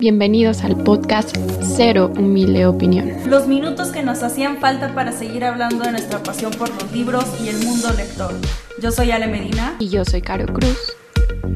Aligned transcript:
Bienvenidos 0.00 0.64
al 0.64 0.82
podcast 0.82 1.36
Cero 1.76 2.12
Humilde 2.16 2.66
Opinión. 2.66 3.12
Los 3.26 3.46
minutos 3.46 3.88
que 3.92 4.02
nos 4.02 4.24
hacían 4.24 4.58
falta 4.58 4.92
para 4.92 5.12
seguir 5.12 5.44
hablando 5.44 5.84
de 5.84 5.92
nuestra 5.92 6.20
pasión 6.20 6.52
por 6.52 6.68
los 6.68 6.92
libros 6.92 7.24
y 7.40 7.48
el 7.48 7.64
mundo 7.64 7.92
lector. 7.92 8.34
Yo 8.82 8.90
soy 8.90 9.12
Ale 9.12 9.28
Medina. 9.28 9.76
Y 9.78 9.88
yo 9.88 10.04
soy 10.04 10.20
Caro 10.20 10.52
Cruz. 10.52 10.92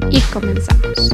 Y 0.09 0.21
comenzamos. 0.31 1.11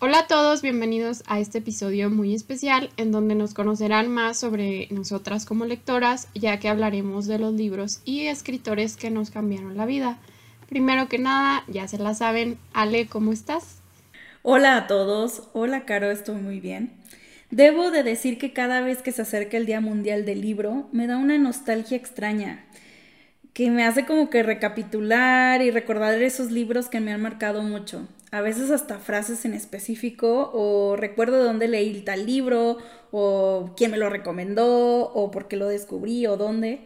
Hola 0.00 0.18
a 0.20 0.26
todos, 0.26 0.62
bienvenidos 0.62 1.22
a 1.26 1.38
este 1.38 1.58
episodio 1.58 2.10
muy 2.10 2.34
especial 2.34 2.90
en 2.96 3.12
donde 3.12 3.36
nos 3.36 3.54
conocerán 3.54 4.08
más 4.08 4.36
sobre 4.36 4.88
nosotras 4.90 5.46
como 5.46 5.64
lectoras, 5.64 6.26
ya 6.34 6.58
que 6.58 6.68
hablaremos 6.68 7.26
de 7.26 7.38
los 7.38 7.54
libros 7.54 8.00
y 8.04 8.26
escritores 8.26 8.96
que 8.96 9.10
nos 9.10 9.30
cambiaron 9.30 9.76
la 9.76 9.86
vida. 9.86 10.18
Primero 10.68 11.08
que 11.08 11.18
nada, 11.18 11.62
ya 11.68 11.86
se 11.86 11.98
la 11.98 12.14
saben, 12.14 12.58
Ale, 12.72 13.06
¿cómo 13.06 13.32
estás? 13.32 13.75
Hola 14.48 14.76
a 14.76 14.86
todos, 14.86 15.48
hola 15.54 15.84
Caro, 15.86 16.08
estoy 16.12 16.36
muy 16.36 16.60
bien. 16.60 16.92
Debo 17.50 17.90
de 17.90 18.04
decir 18.04 18.38
que 18.38 18.52
cada 18.52 18.80
vez 18.80 19.02
que 19.02 19.10
se 19.10 19.22
acerca 19.22 19.56
el 19.56 19.66
Día 19.66 19.80
Mundial 19.80 20.24
del 20.24 20.40
Libro, 20.40 20.88
me 20.92 21.08
da 21.08 21.16
una 21.16 21.36
nostalgia 21.36 21.96
extraña, 21.96 22.64
que 23.54 23.72
me 23.72 23.82
hace 23.82 24.06
como 24.06 24.30
que 24.30 24.44
recapitular 24.44 25.62
y 25.62 25.72
recordar 25.72 26.22
esos 26.22 26.52
libros 26.52 26.88
que 26.88 27.00
me 27.00 27.12
han 27.12 27.22
marcado 27.22 27.62
mucho. 27.62 28.06
A 28.30 28.40
veces 28.40 28.70
hasta 28.70 29.00
frases 29.00 29.44
en 29.44 29.52
específico, 29.52 30.52
o 30.54 30.94
recuerdo 30.94 31.38
de 31.38 31.44
dónde 31.44 31.66
leí 31.66 32.02
tal 32.02 32.24
libro, 32.24 32.78
o 33.10 33.74
quién 33.76 33.90
me 33.90 33.98
lo 33.98 34.10
recomendó, 34.10 35.12
o 35.12 35.32
por 35.32 35.48
qué 35.48 35.56
lo 35.56 35.66
descubrí, 35.66 36.24
o 36.28 36.36
dónde. 36.36 36.84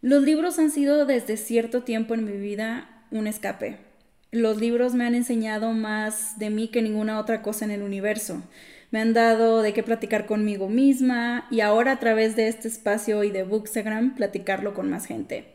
Los 0.00 0.22
libros 0.22 0.60
han 0.60 0.70
sido 0.70 1.06
desde 1.06 1.38
cierto 1.38 1.82
tiempo 1.82 2.14
en 2.14 2.24
mi 2.24 2.36
vida 2.36 3.04
un 3.10 3.26
escape. 3.26 3.93
Los 4.34 4.60
libros 4.60 4.94
me 4.94 5.04
han 5.04 5.14
enseñado 5.14 5.70
más 5.70 6.40
de 6.40 6.50
mí 6.50 6.66
que 6.66 6.82
ninguna 6.82 7.20
otra 7.20 7.40
cosa 7.40 7.64
en 7.66 7.70
el 7.70 7.82
universo. 7.82 8.42
Me 8.90 8.98
han 8.98 9.12
dado 9.12 9.62
de 9.62 9.72
qué 9.72 9.84
platicar 9.84 10.26
conmigo 10.26 10.68
misma 10.68 11.46
y 11.52 11.60
ahora 11.60 11.92
a 11.92 12.00
través 12.00 12.34
de 12.34 12.48
este 12.48 12.66
espacio 12.66 13.22
y 13.22 13.30
de 13.30 13.44
Bookstagram 13.44 14.16
platicarlo 14.16 14.74
con 14.74 14.90
más 14.90 15.06
gente. 15.06 15.54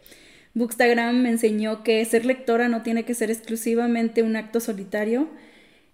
Bookstagram 0.53 1.21
me 1.21 1.29
enseñó 1.29 1.83
que 1.83 2.05
ser 2.05 2.23
lectora 2.23 2.69
no 2.69 2.81
tiene 2.81 3.03
que 3.03 3.15
ser 3.15 3.29
exclusivamente 3.29 4.23
un 4.23 4.37
acto 4.37 4.61
solitario, 4.61 5.27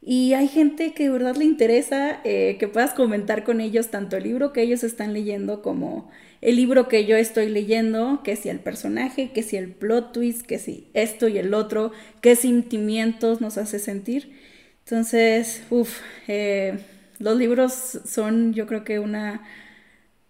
y 0.08 0.34
hay 0.34 0.48
gente 0.48 0.94
que 0.94 1.06
de 1.06 1.10
verdad 1.10 1.36
le 1.36 1.46
interesa 1.46 2.22
eh, 2.24 2.58
que 2.60 2.68
puedas 2.68 2.94
comentar 2.94 3.44
con 3.44 3.60
ellos 3.60 3.88
tanto 3.90 4.16
el 4.18 4.24
libro 4.24 4.54
que 4.54 4.62
ellos 4.62 4.84
están 4.84 5.14
leyendo 5.14 5.64
como 5.64 6.12
el 6.42 6.58
libro 6.58 6.88
que 6.88 7.08
yo 7.08 7.18
estoy 7.18 7.50
leyendo, 7.50 8.22
que 8.24 8.36
si 8.36 8.50
el 8.50 8.60
personaje, 8.60 9.32
que 9.32 9.42
si 9.42 9.58
el 9.58 9.72
plot 9.72 10.12
twist, 10.12 10.44
que 10.44 10.60
si 10.60 10.90
esto 10.94 11.28
y 11.28 11.40
el 11.40 11.56
otro, 11.56 11.92
qué 12.22 12.36
sentimientos 12.36 13.42
nos 13.42 13.58
hace 13.58 13.80
sentir. 13.80 14.32
Entonces, 14.84 15.64
uff, 15.72 16.02
eh, 16.28 16.78
los 17.18 17.36
libros 17.36 17.74
son 18.06 18.54
yo 18.54 18.68
creo 18.68 18.84
que 18.84 19.00
una 19.00 19.42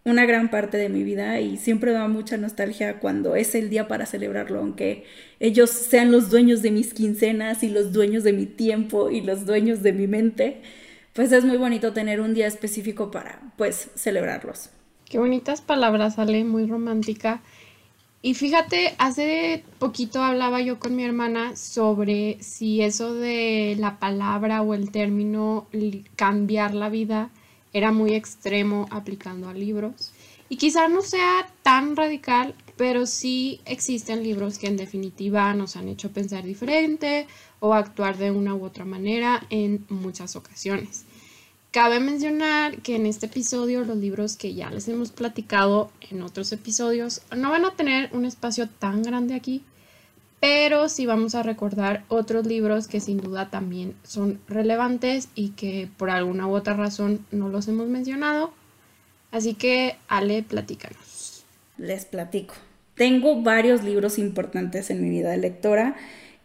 una 0.06 0.26
gran 0.28 0.52
parte 0.52 0.78
de 0.78 0.88
mi 0.88 1.04
vida 1.04 1.40
y 1.42 1.58
siempre 1.58 1.92
da 1.92 2.08
mucha 2.08 2.38
nostalgia 2.38 3.00
cuando 3.00 3.36
es 3.36 3.56
el 3.56 3.72
día 3.72 3.88
para 3.88 4.06
celebrarlo, 4.06 4.60
aunque 4.60 5.04
ellos 5.40 5.72
sean 5.72 6.12
los 6.12 6.30
dueños 6.30 6.62
de 6.62 6.70
mis 6.70 6.94
quincenas 6.94 7.64
y 7.64 7.70
los 7.70 7.92
dueños 7.92 8.24
de 8.24 8.32
mi 8.32 8.46
tiempo 8.46 9.10
y 9.10 9.22
los 9.22 9.48
dueños 9.48 9.82
de 9.82 9.94
mi 9.94 10.06
mente, 10.06 10.62
pues 11.14 11.32
es 11.32 11.44
muy 11.44 11.58
bonito 11.58 11.92
tener 11.92 12.22
un 12.22 12.36
día 12.36 12.46
específico 12.46 13.10
para 13.10 13.42
pues 13.58 13.90
celebrarlos. 13.96 14.70
Qué 15.10 15.18
bonitas 15.18 15.62
palabras, 15.62 16.20
Ale, 16.20 16.44
muy 16.44 16.68
romántica. 16.68 17.42
Y 18.22 18.36
fíjate, 18.36 18.94
hace 19.00 19.64
poquito 19.80 20.22
hablaba 20.22 20.62
yo 20.62 20.78
con 20.78 20.96
mi 20.96 21.04
hermana 21.04 21.56
sobre 21.56 22.38
si 22.42 22.82
eso 22.82 23.16
de 23.16 23.76
la 23.80 23.98
palabra 23.98 24.62
o 24.62 24.76
el 24.76 24.92
término 24.92 25.68
cambiar 26.16 26.76
la 26.76 26.90
vida 26.90 27.32
era 27.76 27.92
muy 27.92 28.16
extremo 28.16 28.88
aplicando 28.90 29.50
a 29.50 29.54
libros. 29.54 30.14
Y 30.48 30.56
quizá 30.56 30.88
no 30.88 31.02
sea 31.02 31.52
tan 31.62 31.98
radical, 31.98 32.56
pero 32.78 33.06
sí 33.06 33.60
existen 33.66 34.24
libros 34.24 34.58
que 34.58 34.68
en 34.68 34.78
definitiva 34.78 35.54
nos 35.54 35.76
han 35.76 35.90
hecho 35.90 36.10
pensar 36.10 36.46
diferente 36.46 37.28
o 37.60 37.74
actuar 37.74 38.18
de 38.18 38.32
una 38.32 38.56
u 38.56 38.64
otra 38.64 38.86
manera 38.86 39.46
en 39.50 39.86
muchas 39.90 40.38
ocasiones. 40.38 41.04
Cabe 41.72 42.00
mencionar 42.00 42.82
que 42.82 42.96
en 42.96 43.06
este 43.06 43.26
episodio 43.26 43.84
los 43.84 43.98
libros 43.98 44.38
que 44.38 44.54
ya 44.54 44.70
les 44.70 44.88
hemos 44.88 45.12
platicado 45.12 45.92
en 46.10 46.22
otros 46.22 46.54
episodios 46.54 47.24
no 47.36 47.50
van 47.50 47.66
a 47.66 47.76
tener 47.76 48.10
un 48.14 48.24
espacio 48.24 48.70
tan 48.70 49.04
grande 49.04 49.36
aquí, 49.36 49.64
pero 50.46 50.90
sí 50.90 51.08
vamos 51.08 51.34
a 51.34 51.42
recordar 51.42 52.04
otros 52.08 52.46
libros 52.46 52.88
que 52.88 53.00
sin 53.00 53.18
duda 53.18 53.50
también 53.50 53.96
son 54.04 54.40
relevantes 54.48 55.28
y 55.34 55.50
que 55.50 55.90
por 55.98 56.12
alguna 56.12 56.46
u 56.46 56.54
otra 56.54 56.76
razón 56.76 57.26
no 57.32 57.50
los 57.50 57.68
hemos 57.68 57.88
mencionado. 57.88 58.54
Así 59.32 59.56
que, 59.56 59.96
Ale, 60.08 60.44
platícanos. 60.44 61.46
Les 61.80 62.06
platico. 62.06 62.54
Tengo 62.94 63.42
varios 63.42 63.84
libros 63.84 64.20
importantes 64.20 64.92
en 64.92 65.02
mi 65.02 65.10
vida 65.10 65.32
de 65.32 65.38
lectora 65.38 65.96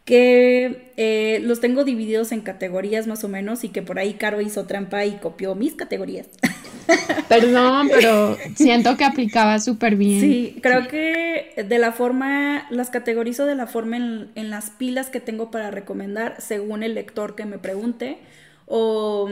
que 0.06 0.91
eh, 0.97 1.41
los 1.43 1.61
tengo 1.61 1.84
divididos 1.84 2.32
en 2.32 2.41
categorías 2.41 3.06
más 3.06 3.22
o 3.22 3.28
menos 3.28 3.65
y 3.65 3.69
que 3.69 3.82
por 3.82 3.99
ahí 3.99 4.15
Caro 4.15 4.41
hizo 4.41 4.65
trampa 4.65 5.05
y 5.05 5.19
copió 5.19 5.55
mis 5.55 5.75
categorías. 5.75 6.27
Perdón, 7.28 7.89
pero 7.89 8.37
siento 8.55 8.97
que 8.97 9.05
aplicaba 9.05 9.59
súper 9.59 9.97
bien. 9.97 10.21
Sí, 10.21 10.59
creo 10.62 10.89
que 10.89 11.65
de 11.69 11.78
la 11.78 11.93
forma, 11.93 12.67
las 12.71 12.91
categorizo 12.91 13.47
de 13.47 13.55
la 13.55 13.67
forma 13.67 13.97
en, 13.97 14.51
las 14.51 14.71
pilas 14.71 15.11
que 15.11 15.21
tengo 15.21 15.50
para 15.50 15.71
recomendar 15.71 16.37
según 16.39 16.83
el 16.83 16.95
lector 16.95 17.34
que 17.34 17.45
me 17.45 17.59
pregunte 17.59 18.19
o, 18.67 19.29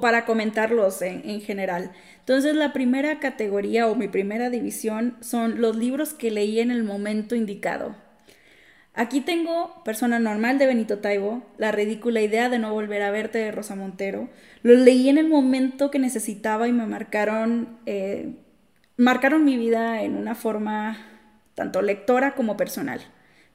para 0.00 0.24
comentarlos 0.24 1.02
en, 1.02 1.28
en 1.28 1.40
general. 1.40 1.92
Entonces 2.20 2.54
la 2.54 2.72
primera 2.72 3.18
categoría 3.20 3.86
o 3.88 3.94
mi 3.94 4.08
primera 4.08 4.50
división 4.50 5.16
son 5.20 5.60
los 5.60 5.76
libros 5.76 6.14
que 6.14 6.30
leí 6.30 6.60
en 6.60 6.70
el 6.70 6.84
momento 6.84 7.34
indicado. 7.34 7.94
Aquí 8.98 9.20
tengo 9.20 9.82
Persona 9.84 10.18
Normal 10.18 10.58
de 10.58 10.66
Benito 10.66 11.00
Taibo, 11.00 11.42
La 11.58 11.70
ridícula 11.70 12.22
idea 12.22 12.48
de 12.48 12.58
no 12.58 12.72
volver 12.72 13.02
a 13.02 13.10
verte 13.10 13.36
de 13.36 13.52
Rosa 13.52 13.76
Montero. 13.76 14.30
Lo 14.62 14.74
leí 14.74 15.10
en 15.10 15.18
el 15.18 15.28
momento 15.28 15.90
que 15.90 15.98
necesitaba 15.98 16.66
y 16.66 16.72
me 16.72 16.86
marcaron, 16.86 17.78
eh, 17.84 18.36
marcaron 18.96 19.44
mi 19.44 19.58
vida 19.58 20.00
en 20.00 20.16
una 20.16 20.34
forma 20.34 20.96
tanto 21.54 21.82
lectora 21.82 22.34
como 22.34 22.56
personal. 22.56 23.02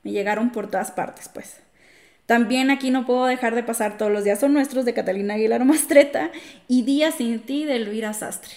Me 0.04 0.12
llegaron 0.12 0.52
por 0.52 0.70
todas 0.70 0.92
partes, 0.92 1.28
pues. 1.28 1.60
También 2.28 2.70
aquí 2.70 2.92
no 2.92 3.08
puedo 3.08 3.26
dejar 3.26 3.56
de 3.56 3.64
pasar 3.64 3.98
todos 3.98 4.12
los 4.12 4.24
días 4.24 4.40
son 4.40 4.54
nuestros 4.54 4.86
de 4.86 4.94
Catalina 4.94 5.34
Aguilar 5.34 5.66
Mastreta 5.66 6.30
y 6.68 6.84
Días 6.84 7.16
sin 7.16 7.40
ti 7.40 7.66
de 7.66 7.78
Elvira 7.78 8.14
Sastre. 8.14 8.54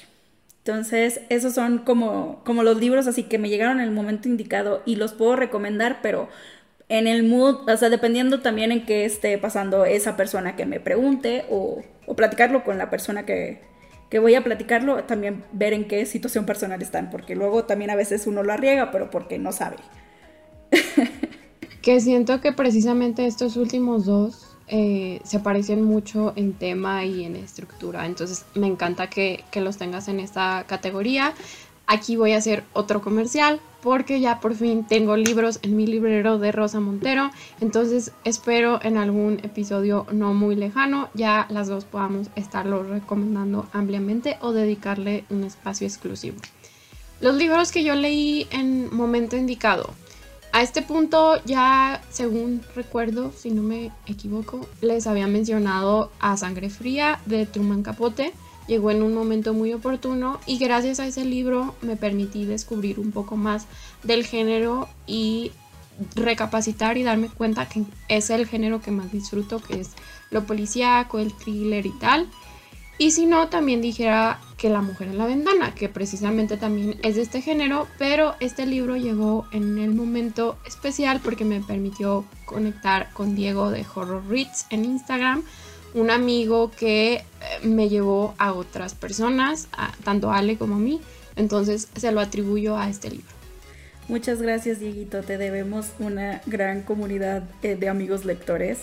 Entonces, 0.59 1.21
esos 1.29 1.55
son 1.55 1.79
como, 1.79 2.43
como 2.45 2.63
los 2.63 2.79
libros 2.79 3.07
así 3.07 3.25
que 3.25 3.39
me 3.39 3.51
llegaron 3.51 3.81
en 3.81 3.85
el 3.85 3.91
momento 3.91 4.29
indicado 4.29 4.83
y 4.87 4.97
los 4.97 5.13
puedo 5.13 5.37
recomendar, 5.37 5.99
pero 6.01 6.31
en 6.89 7.07
el 7.07 7.23
mood, 7.23 7.69
o 7.69 7.77
sea, 7.77 7.89
dependiendo 7.89 8.41
también 8.41 8.73
en 8.73 8.85
qué 8.85 9.05
esté 9.05 9.39
pasando 9.39 9.85
esa 9.85 10.17
persona 10.17 10.57
que 10.57 10.67
me 10.67 10.81
pregunte 10.81 11.45
o, 11.51 11.83
platicarlo 12.17 12.65
con 12.65 12.77
la 12.77 12.91
persona 12.91 13.25
que, 13.25 13.63
que, 14.11 14.19
voy 14.19 14.35
a 14.35 14.45
platicarlo, 14.45 15.03
también 15.05 15.45
ver 15.53 15.73
en 15.73 15.87
qué 15.87 16.05
situación 16.05 16.45
personal 16.45 16.83
están, 16.83 17.11
porque 17.11 17.35
luego 17.35 17.65
también 17.65 17.91
a 17.91 17.97
veces 17.97 18.27
uno 18.27 18.43
lo 18.43 18.53
arriesga, 18.53 18.91
pero 18.91 19.11
porque 19.11 19.39
no 19.39 19.53
sabe. 19.53 19.77
que 21.83 22.01
siento 22.01 22.41
que 22.41 22.53
precisamente 22.53 23.27
estos 23.27 23.57
últimos 23.57 24.05
dos 24.05 24.57
eh, 24.69 25.21
se 25.25 25.41
parecen 25.41 25.83
mucho 25.83 26.35
en 26.37 26.53
tema 26.53 27.05
y 27.05 27.25
en 27.25 27.37
estructura, 27.37 28.05
entonces 28.07 28.45
me 28.55 28.67
encanta 28.67 29.09
que, 29.09 29.45
que 29.51 29.63
los 29.63 29.79
tengas 29.79 30.09
en 30.09 30.21
esta 30.21 30.65
categoría. 30.67 31.33
Aquí 31.87 32.17
voy 32.17 32.33
a 32.33 32.39
hacer 32.39 32.65
otro 32.73 33.03
comercial 33.03 33.61
porque 33.83 34.19
ya 34.19 34.41
por 34.41 34.55
fin 34.55 34.87
tengo 34.87 35.17
libros 35.17 35.59
en 35.61 35.77
mi 35.77 35.87
librero 35.87 36.39
de 36.39 36.53
Rosa 36.53 36.81
Montero. 36.81 37.31
Entonces 37.61 38.13
espero 38.25 38.81
en 38.83 38.97
algún 38.97 39.41
episodio 39.43 40.07
no 40.11 40.33
muy 40.33 40.57
lejano 40.57 41.11
ya 41.13 41.47
las 41.51 41.69
dos 41.69 41.85
podamos 41.85 42.29
estarlo 42.35 42.83
recomendando 42.83 43.67
ampliamente 43.75 44.39
o 44.41 44.53
dedicarle 44.53 45.25
un 45.29 45.45
espacio 45.45 45.87
exclusivo. 45.87 46.39
Los 47.21 47.37
libros 47.37 47.73
que 47.73 47.85
yo 47.85 47.95
leí 47.95 48.49
en 48.51 48.95
momento 48.95 49.37
indicado. 49.37 49.93
A 50.53 50.63
este 50.63 50.83
punto 50.83 51.43
ya, 51.45 52.01
según 52.11 52.63
recuerdo, 52.77 53.33
si 53.37 53.51
no 53.51 53.63
me 53.63 53.91
equivoco, 54.07 54.67
les 54.81 55.07
había 55.09 55.27
mencionado 55.27 56.13
a 56.21 56.37
Sangre 56.37 56.71
Fría 56.71 57.19
de 57.27 57.45
Truman 57.45 57.83
Capote 57.83 58.33
llegó 58.67 58.91
en 58.91 59.03
un 59.03 59.15
momento 59.15 59.55
muy 59.55 59.73
oportuno 59.73 60.41
y 60.47 60.59
gracias 60.59 61.01
a 61.01 61.07
ese 61.07 61.25
libro 61.25 61.75
me 61.83 61.97
permití 61.97 62.45
descubrir 62.45 62.99
un 62.99 63.13
poco 63.13 63.37
más 63.37 63.67
del 64.03 64.25
género 64.25 64.89
y 65.07 65.53
recapacitar 66.17 66.97
y 66.99 67.03
darme 67.03 67.29
cuenta 67.29 67.69
que 67.69 67.85
es 68.09 68.31
el 68.31 68.47
género 68.47 68.81
que 68.81 68.91
más 68.91 69.13
disfruto, 69.13 69.61
que 69.61 69.81
es 69.81 69.91
lo 70.31 70.45
policíaco, 70.45 71.19
el 71.19 71.33
thriller 71.33 71.87
y 71.87 71.93
tal. 71.99 72.29
Y 72.97 73.11
si 73.11 73.27
no, 73.27 73.49
también 73.49 73.81
dijera 73.81 74.41
que 74.57 74.71
La 74.71 74.81
mujer 74.81 75.09
en 75.09 75.19
la 75.19 75.27
ventana, 75.27 75.75
que 75.75 75.91
precisamente 75.91 76.57
también 76.57 76.99
es 77.03 77.17
de 77.17 77.23
este 77.23 77.43
género, 77.43 77.87
pero 77.99 78.35
este 78.41 78.65
libro 78.65 78.97
llegó 78.97 79.47
en 79.53 79.79
el 79.79 79.95
momento 79.95 80.57
especial 80.67 81.21
porque 81.23 81.45
me 81.45 81.61
permitió 81.61 82.25
conectar 82.47 83.13
con 83.13 83.35
Diego 83.35 83.71
de 83.71 83.85
Horror 83.95 84.25
Reads 84.27 84.67
en 84.71 84.87
Instagram 84.87 85.43
un 85.95 86.11
amigo 86.11 86.71
que 86.71 87.15
eh, 87.15 87.23
me 87.63 87.89
llevó 87.89 88.35
a 88.39 88.53
otras 88.53 88.95
personas, 88.95 89.69
tanto 90.03 90.31
a 90.31 90.39
Ale 90.39 90.59
como 90.59 90.77
a 90.77 90.79
mí. 90.79 91.01
Entonces 91.37 91.89
se 91.97 92.13
lo 92.13 92.21
atribuyo 92.21 92.77
a 92.77 92.89
este 92.89 93.11
libro. 93.11 93.35
Muchas 94.09 94.43
gracias, 94.43 94.81
Dieguito. 94.81 95.23
Te 95.23 95.39
debemos 95.39 95.93
una 95.99 96.43
gran 96.47 96.83
comunidad 96.83 97.45
eh, 97.63 97.75
de 97.75 97.89
amigos 97.89 98.25
lectores. 98.25 98.81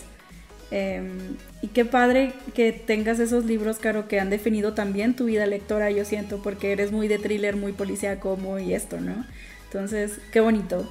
Em, 0.72 1.36
y 1.62 1.68
qué 1.68 1.86
padre 1.86 2.34
que 2.56 2.72
tengas 2.72 3.20
esos 3.20 3.46
libros, 3.46 3.78
Caro, 3.78 4.08
que 4.08 4.20
han 4.20 4.30
definido 4.30 4.74
también 4.74 5.16
tu 5.16 5.26
vida 5.26 5.46
lectora, 5.46 5.92
yo 5.92 6.06
siento, 6.06 6.42
porque 6.42 6.72
eres 6.72 6.92
muy 6.92 7.08
de 7.08 7.20
thriller, 7.20 7.58
muy 7.58 7.74
policíaco, 7.74 8.38
muy 8.38 8.74
esto, 8.74 9.00
¿no? 9.02 9.26
Entonces, 9.66 10.20
qué 10.32 10.40
bonito. 10.40 10.90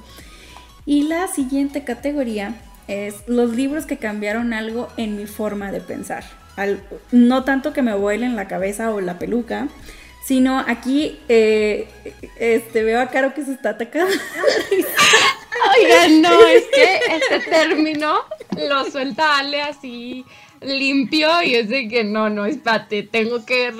Y 0.85 1.03
la 1.03 1.27
siguiente 1.27 1.83
categoría 1.83 2.55
es 2.91 3.15
los 3.27 3.55
libros 3.55 3.85
que 3.85 3.97
cambiaron 3.97 4.53
algo 4.53 4.87
en 4.97 5.17
mi 5.17 5.25
forma 5.25 5.71
de 5.71 5.81
pensar. 5.81 6.23
no 7.11 7.43
tanto 7.43 7.73
que 7.73 7.81
me 7.81 7.95
vuelen 7.95 8.35
la 8.35 8.47
cabeza 8.47 8.91
o 8.91 9.01
la 9.01 9.17
peluca, 9.17 9.67
sino 10.23 10.59
aquí 10.59 11.19
eh, 11.29 11.87
este, 12.37 12.83
veo 12.83 13.01
a 13.01 13.07
Caro 13.07 13.33
que 13.33 13.43
se 13.43 13.53
está 13.53 13.71
atacando. 13.71 14.13
Oigan, 15.77 16.21
no, 16.21 16.47
es 16.47 16.63
que 16.73 16.99
este 17.15 17.49
término 17.49 18.19
lo 18.57 18.89
suelta 18.89 19.37
Ale 19.37 19.61
así 19.61 20.25
limpio 20.61 21.41
y 21.43 21.55
es 21.55 21.69
de 21.69 21.87
que 21.87 22.03
no, 22.03 22.29
no, 22.29 22.45
espérate, 22.45 23.03
tengo 23.03 23.45
que 23.45 23.73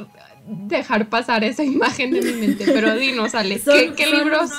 dejar 0.48 1.10
pasar 1.10 1.44
esa 1.44 1.64
imagen 1.78 2.12
de 2.12 2.22
mi 2.22 2.34
mente, 2.34 2.66
pero 2.66 2.96
dinos, 2.96 3.36
Ale, 3.36 3.62
¿qué, 3.96 4.08
libros? 4.08 4.52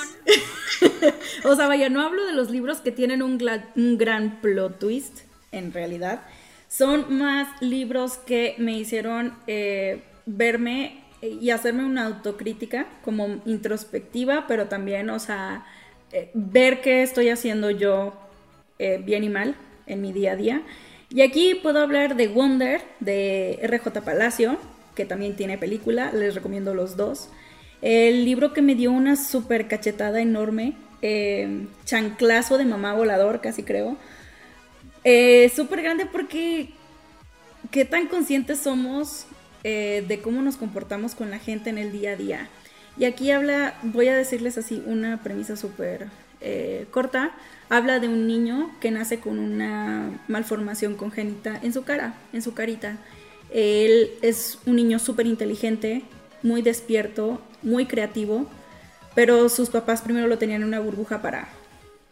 o 1.43 1.55
sea, 1.55 1.67
vaya, 1.67 1.89
no 1.89 2.01
hablo 2.01 2.25
de 2.25 2.33
los 2.33 2.49
libros 2.49 2.79
que 2.79 2.91
tienen 2.91 3.21
un, 3.21 3.39
un 3.75 3.97
gran 3.97 4.41
plot 4.41 4.79
twist, 4.79 5.19
en 5.51 5.73
realidad. 5.73 6.23
Son 6.67 7.17
más 7.17 7.47
libros 7.61 8.17
que 8.17 8.55
me 8.57 8.77
hicieron 8.77 9.35
eh, 9.47 10.01
verme 10.25 11.03
y 11.21 11.51
hacerme 11.51 11.85
una 11.85 12.05
autocrítica 12.05 12.87
como 13.03 13.41
introspectiva, 13.45 14.45
pero 14.47 14.67
también, 14.67 15.09
o 15.09 15.19
sea, 15.19 15.65
eh, 16.11 16.29
ver 16.33 16.81
qué 16.81 17.01
estoy 17.01 17.29
haciendo 17.29 17.71
yo 17.71 18.13
eh, 18.77 19.01
bien 19.03 19.23
y 19.23 19.29
mal 19.29 19.55
en 19.87 20.01
mi 20.01 20.11
día 20.11 20.33
a 20.33 20.35
día. 20.35 20.61
Y 21.09 21.21
aquí 21.21 21.55
puedo 21.55 21.79
hablar 21.79 22.15
de 22.15 22.27
Wonder, 22.27 22.81
de 22.99 23.59
RJ 23.63 24.01
Palacio, 24.01 24.57
que 24.95 25.05
también 25.05 25.35
tiene 25.35 25.57
película, 25.57 26.11
les 26.11 26.35
recomiendo 26.35 26.73
los 26.73 26.97
dos. 26.97 27.29
El 27.81 28.25
libro 28.25 28.53
que 28.53 28.61
me 28.61 28.75
dio 28.75 28.91
una 28.91 29.15
super 29.15 29.67
cachetada 29.67 30.21
enorme, 30.21 30.73
eh, 31.01 31.67
chanclazo 31.85 32.57
de 32.57 32.65
mamá 32.65 32.93
volador, 32.93 33.41
casi 33.41 33.63
creo. 33.63 33.97
súper 35.53 35.81
grande 35.81 36.05
porque 36.05 36.69
qué 37.71 37.85
tan 37.85 38.07
conscientes 38.07 38.59
somos 38.59 39.25
eh, 39.63 40.03
de 40.07 40.19
cómo 40.19 40.41
nos 40.41 40.57
comportamos 40.57 41.15
con 41.15 41.31
la 41.31 41.39
gente 41.39 41.69
en 41.69 41.77
el 41.77 41.91
día 41.91 42.11
a 42.11 42.15
día. 42.15 42.49
Y 42.97 43.05
aquí 43.05 43.31
habla, 43.31 43.75
voy 43.81 44.09
a 44.09 44.15
decirles 44.15 44.57
así 44.57 44.83
una 44.85 45.23
premisa 45.23 45.55
súper 45.55 46.07
eh, 46.41 46.85
corta, 46.91 47.31
habla 47.69 47.99
de 47.99 48.09
un 48.09 48.27
niño 48.27 48.69
que 48.81 48.91
nace 48.91 49.19
con 49.19 49.39
una 49.39 50.19
malformación 50.27 50.95
congénita 50.95 51.59
en 51.63 51.71
su 51.71 51.83
cara, 51.83 52.15
en 52.33 52.41
su 52.41 52.53
carita. 52.53 52.97
Él 53.53 54.11
es 54.21 54.59
un 54.65 54.75
niño 54.75 54.99
súper 54.99 55.27
inteligente, 55.27 56.03
muy 56.41 56.61
despierto, 56.61 57.41
muy 57.61 57.85
creativo, 57.85 58.47
pero 59.15 59.47
sus 59.49 59.69
papás 59.69 60.01
primero 60.01 60.27
lo 60.27 60.37
tenían 60.37 60.61
en 60.61 60.67
una 60.67 60.79
burbuja 60.79 61.21
para, 61.21 61.49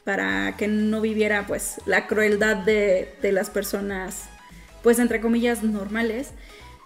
para 0.04 0.56
que 0.56 0.68
no 0.68 1.02
viviera 1.02 1.46
pues 1.48 1.82
la 1.86 2.08
crueldad 2.08 2.58
de, 2.58 3.14
de 3.22 3.32
las 3.32 3.50
personas 3.50 4.30
pues 4.84 5.00
entre 5.00 5.22
comillas 5.22 5.64
normales. 5.64 6.32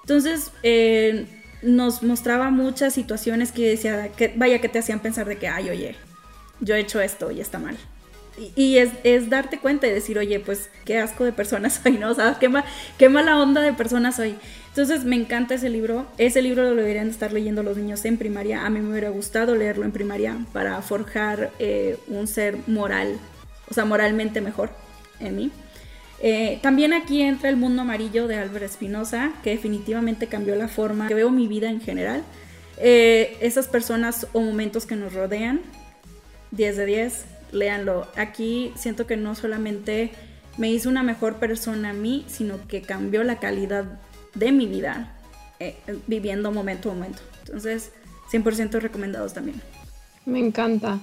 Entonces, 0.01 0.51
eh, 0.63 1.25
nos 1.61 2.03
mostraba 2.03 2.51
muchas 2.51 2.93
situaciones 2.93 3.51
que 3.51 3.69
decía, 3.69 4.09
que 4.09 4.33
vaya 4.35 4.59
que 4.61 4.69
te 4.69 4.79
hacían 4.79 4.99
pensar 4.99 5.27
de 5.27 5.37
que, 5.37 5.47
ay, 5.47 5.69
oye, 5.69 5.95
yo 6.59 6.75
he 6.75 6.79
hecho 6.79 7.01
esto 7.01 7.31
y 7.31 7.41
está 7.41 7.57
mal. 7.57 7.77
Y, 8.55 8.77
es, 8.77 9.29
darte 9.29 9.59
cuenta 9.59 9.87
y 9.87 9.91
decir, 9.91 10.17
oye, 10.17 10.39
pues 10.39 10.69
qué 10.83 10.97
asco 10.97 11.23
de 11.23 11.31
personas 11.31 11.79
soy, 11.83 11.93
¿no? 11.93 12.11
O 12.11 12.39
qué, 12.39 12.51
qué 12.97 13.09
mala 13.09 13.39
onda 13.39 13.61
de 13.61 13.73
personas 13.73 14.17
soy. 14.17 14.35
Entonces 14.69 15.05
me 15.05 15.15
encanta 15.15 15.55
ese 15.55 15.69
libro. 15.69 16.05
Ese 16.17 16.41
libro 16.41 16.63
lo 16.63 16.75
deberían 16.75 17.09
estar 17.09 17.31
leyendo 17.31 17.63
los 17.63 17.77
niños 17.77 18.03
en 18.03 18.17
primaria. 18.17 18.65
A 18.65 18.69
mí 18.69 18.81
me 18.81 18.91
hubiera 18.91 19.09
gustado 19.09 19.55
leerlo 19.55 19.85
en 19.85 19.91
primaria 19.91 20.37
para 20.51 20.81
forjar 20.81 21.51
eh, 21.59 21.97
un 22.07 22.27
ser 22.27 22.57
moral, 22.67 23.17
o 23.69 23.73
sea, 23.73 23.85
moralmente 23.85 24.41
mejor 24.41 24.69
en 25.21 25.35
mí. 25.35 25.51
Eh, 26.21 26.59
también 26.61 26.93
aquí 26.93 27.21
entra 27.21 27.49
El 27.49 27.55
Mundo 27.55 27.83
Amarillo 27.83 28.27
de 28.27 28.35
Álvaro 28.35 28.65
Espinosa, 28.65 29.31
que 29.43 29.51
definitivamente 29.51 30.27
cambió 30.27 30.55
la 30.55 30.67
forma 30.67 31.07
que 31.07 31.13
veo 31.13 31.29
mi 31.29 31.47
vida 31.47 31.69
en 31.69 31.81
general. 31.81 32.23
Eh, 32.77 33.37
esas 33.41 33.67
personas 33.67 34.27
o 34.33 34.41
momentos 34.41 34.85
que 34.85 34.95
nos 34.95 35.13
rodean, 35.13 35.61
10 36.51 36.77
de 36.77 36.85
10, 36.85 37.25
léanlo. 37.55 38.07
Aquí 38.15 38.71
siento 38.75 39.07
que 39.07 39.17
no 39.17 39.33
solamente 39.33 40.11
me 40.57 40.69
hizo 40.69 40.89
una 40.89 41.03
mejor 41.03 41.35
persona 41.35 41.89
a 41.89 41.93
mí, 41.93 42.25
sino 42.27 42.65
que 42.67 42.81
cambió 42.81 43.23
la 43.23 43.39
calidad 43.39 43.99
de 44.35 44.51
mi 44.51 44.67
vida 44.67 45.17
eh, 45.59 45.77
viviendo 46.07 46.51
momento 46.51 46.91
a 46.91 46.93
momento. 46.93 47.21
Entonces, 47.45 47.91
100% 48.31 48.79
recomendados 48.79 49.33
también. 49.33 49.61
Me 50.25 50.39
encanta. 50.39 50.99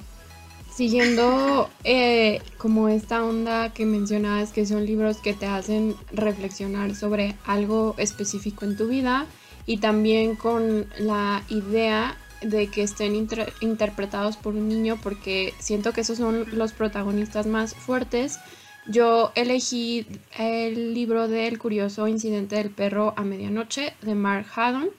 Siguiendo 0.75 1.71
eh, 1.85 2.41
como 2.59 2.89
esta 2.89 3.25
onda 3.25 3.73
que 3.73 3.87
mencionabas, 3.87 4.53
que 4.53 4.67
son 4.67 4.87
libros 4.87 5.19
que 5.19 5.35
te 5.35 5.47
hacen 5.47 5.95
reflexionar 6.13 6.95
sobre 6.95 7.37
algo 7.45 7.95
específico 7.99 8.65
en 8.65 8.77
tu 8.77 8.89
vida 8.89 9.27
y 9.67 9.79
también 9.79 10.37
con 10.37 10.87
la 10.99 11.43
idea 11.49 12.17
de 12.43 12.69
que 12.69 12.83
estén 12.83 13.15
interpretados 13.61 14.37
por 14.37 14.55
un 14.55 14.69
niño 14.69 14.99
porque 15.03 15.55
siento 15.59 15.93
que 15.93 16.03
esos 16.03 16.19
son 16.19 16.47
los 16.53 16.73
protagonistas 16.73 17.47
más 17.47 17.75
fuertes. 17.75 18.39
Yo 18.87 19.33
elegí 19.35 20.07
el 20.39 20.95
libro 20.95 21.29
del 21.29 21.59
curioso 21.59 22.09
incidente 22.09 22.57
del 22.57 22.71
perro 22.71 23.15
a 23.17 23.23
medianoche 23.23 23.95
de 24.03 24.15
Mark 24.15 24.47
Haddon 24.55 24.91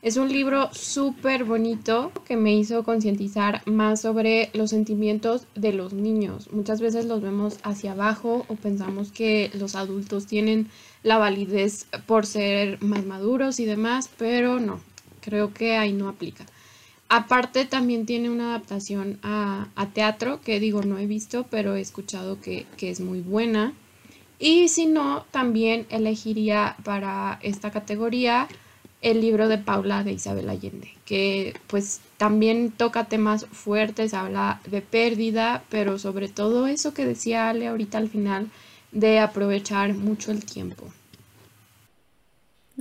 es 0.00 0.16
un 0.16 0.32
libro 0.32 0.72
súper 0.72 1.42
bonito 1.42 2.12
que 2.24 2.36
me 2.36 2.54
hizo 2.54 2.84
concientizar 2.84 3.62
más 3.66 4.00
sobre 4.02 4.48
los 4.54 4.70
sentimientos 4.70 5.48
de 5.56 5.72
los 5.72 5.92
niños. 5.92 6.52
Muchas 6.52 6.80
veces 6.80 7.06
los 7.06 7.20
vemos 7.20 7.58
hacia 7.64 7.92
abajo 7.92 8.46
o 8.46 8.54
pensamos 8.54 9.10
que 9.10 9.50
los 9.54 9.74
adultos 9.74 10.26
tienen 10.26 10.68
la 11.02 11.18
validez 11.18 11.86
por 12.06 12.26
ser 12.26 12.80
más 12.80 13.04
maduros 13.06 13.58
y 13.58 13.64
demás, 13.64 14.08
pero 14.16 14.60
no, 14.60 14.78
creo 15.20 15.52
que 15.52 15.76
ahí 15.76 15.92
no 15.92 16.08
aplica. 16.08 16.46
Aparte 17.08 17.64
también 17.64 18.04
tiene 18.04 18.28
una 18.28 18.50
adaptación 18.50 19.18
a, 19.22 19.68
teatro 19.94 20.40
que 20.42 20.60
digo 20.60 20.82
no 20.82 20.98
he 20.98 21.06
visto, 21.06 21.46
pero 21.50 21.74
he 21.74 21.80
escuchado 21.80 22.40
que, 22.40 22.66
que 22.76 22.90
es 22.90 23.00
muy 23.00 23.20
buena. 23.20 23.72
Y 24.38 24.68
si 24.68 24.86
no, 24.86 25.24
también 25.30 25.86
elegiría 25.90 26.76
para 26.84 27.38
esta 27.42 27.70
categoría 27.70 28.46
el 29.00 29.20
libro 29.20 29.48
de 29.48 29.58
Paula 29.58 30.02
de 30.04 30.12
Isabel 30.12 30.48
Allende, 30.48 30.92
que 31.04 31.54
pues 31.66 32.00
también 32.16 32.72
toca 32.72 33.04
temas 33.04 33.46
fuertes, 33.46 34.12
habla 34.12 34.60
de 34.68 34.82
pérdida, 34.82 35.64
pero 35.70 35.98
sobre 35.98 36.28
todo 36.28 36.66
eso 36.66 36.94
que 36.94 37.06
decía 37.06 37.48
Ale 37.48 37.68
ahorita 37.68 37.98
al 37.98 38.08
final, 38.08 38.50
de 38.92 39.18
aprovechar 39.20 39.94
mucho 39.94 40.30
el 40.32 40.44
tiempo. 40.44 40.92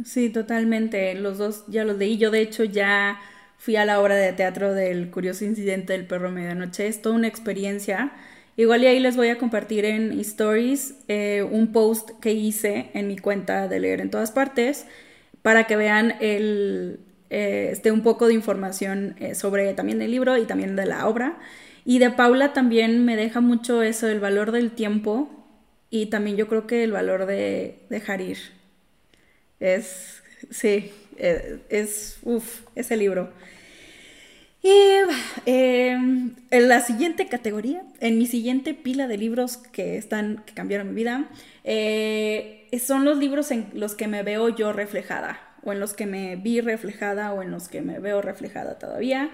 Sí, 0.06 0.30
totalmente. 0.30 1.14
Los 1.16 1.38
dos 1.38 1.64
ya 1.68 1.84
los 1.84 1.98
leí. 1.98 2.18
Yo 2.18 2.32
de 2.32 2.42
hecho 2.42 2.64
ya 2.64 3.20
fui 3.58 3.76
a 3.76 3.86
la 3.86 4.00
obra 4.00 4.16
de 4.16 4.34
teatro 4.34 4.74
del 4.74 5.10
curioso 5.12 5.46
incidente 5.46 5.94
del 5.94 6.06
perro 6.06 6.32
medianoche. 6.32 6.88
Es 6.88 7.02
toda 7.02 7.16
una 7.16 7.28
experiencia. 7.28 8.14
Igual 8.56 8.84
y 8.84 8.88
ahí 8.88 9.00
les 9.00 9.16
voy 9.16 9.30
a 9.30 9.38
compartir 9.38 9.86
en 9.86 10.20
stories 10.20 10.96
eh, 11.08 11.46
un 11.50 11.72
post 11.72 12.12
que 12.22 12.34
hice 12.34 12.90
en 12.94 13.08
mi 13.08 13.18
cuenta 13.18 13.68
de 13.68 13.80
leer 13.80 14.02
en 14.02 14.10
todas 14.10 14.32
partes 14.32 14.86
para 15.42 15.66
que 15.66 15.76
vean 15.76 16.16
el, 16.20 17.00
eh, 17.30 17.70
este, 17.72 17.92
un 17.92 18.02
poco 18.04 18.28
de 18.28 18.34
información 18.34 19.16
eh, 19.20 19.36
sobre 19.36 19.74
también 19.74 20.02
el 20.02 20.12
libro 20.12 20.38
y 20.38 20.46
también 20.46 20.76
de 20.76 20.86
la 20.86 21.08
obra. 21.08 21.38
Y 21.86 22.00
de 22.00 22.10
Paula 22.12 22.54
también 22.54 23.06
me 23.06 23.16
deja 23.16 23.42
mucho 23.42 23.82
eso, 23.84 24.08
el 24.08 24.20
valor 24.20 24.52
del 24.52 24.72
tiempo 24.72 25.30
y 25.90 26.08
también 26.08 26.38
yo 26.38 26.48
creo 26.48 26.68
que 26.68 26.84
el 26.84 26.92
valor 26.92 27.26
de 27.26 27.80
dejar 27.90 28.22
ir. 28.22 28.38
Es, 29.60 30.22
sí, 30.52 30.92
eh, 31.18 31.60
es, 31.70 32.20
uff, 32.24 32.62
ese 32.76 32.98
libro. 32.98 33.32
Y 34.64 34.72
em, 35.46 36.36
en 36.50 36.68
la 36.68 36.82
siguiente 36.82 37.28
categoría, 37.28 37.84
en 38.00 38.18
mi 38.18 38.26
siguiente 38.26 38.74
pila 38.74 39.08
de 39.08 39.18
libros 39.18 39.58
que 39.58 39.98
están, 39.98 40.44
que 40.46 40.54
cambiaron 40.54 40.90
mi 40.90 40.96
vida, 40.96 41.30
son 42.80 43.06
los 43.06 43.18
libros 43.18 43.52
en 43.52 43.68
los 43.74 43.96
que 43.96 44.08
me 44.08 44.24
veo 44.24 44.50
yo 44.50 44.74
reflejada, 44.74 45.40
o 45.64 45.72
en 45.72 45.80
los 45.80 45.94
que 45.94 46.06
me 46.06 46.36
vi 46.36 46.60
reflejada, 46.62 47.34
o 47.34 47.42
en 47.42 47.52
los 47.52 47.70
que 47.70 47.82
me 47.82 48.00
veo 48.00 48.22
reflejada 48.22 48.80
todavía. 48.80 49.30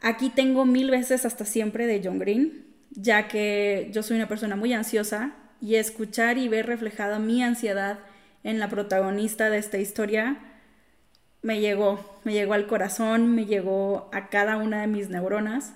Aquí 0.00 0.30
tengo 0.30 0.64
mil 0.64 0.90
veces 0.90 1.24
hasta 1.24 1.44
siempre 1.44 1.86
de 1.86 2.00
John 2.04 2.18
Green, 2.18 2.66
ya 2.90 3.28
que 3.28 3.90
yo 3.92 4.02
soy 4.02 4.16
una 4.16 4.28
persona 4.28 4.56
muy 4.56 4.72
ansiosa 4.72 5.34
y 5.60 5.74
escuchar 5.74 6.38
y 6.38 6.48
ver 6.48 6.66
reflejada 6.66 7.18
mi 7.18 7.42
ansiedad 7.42 7.98
en 8.44 8.60
la 8.60 8.68
protagonista 8.68 9.50
de 9.50 9.58
esta 9.58 9.78
historia 9.78 10.38
me 11.42 11.60
llegó, 11.60 12.20
me 12.24 12.32
llegó 12.32 12.54
al 12.54 12.66
corazón, 12.66 13.34
me 13.34 13.46
llegó 13.46 14.08
a 14.12 14.28
cada 14.28 14.56
una 14.56 14.80
de 14.80 14.86
mis 14.86 15.08
neuronas 15.08 15.72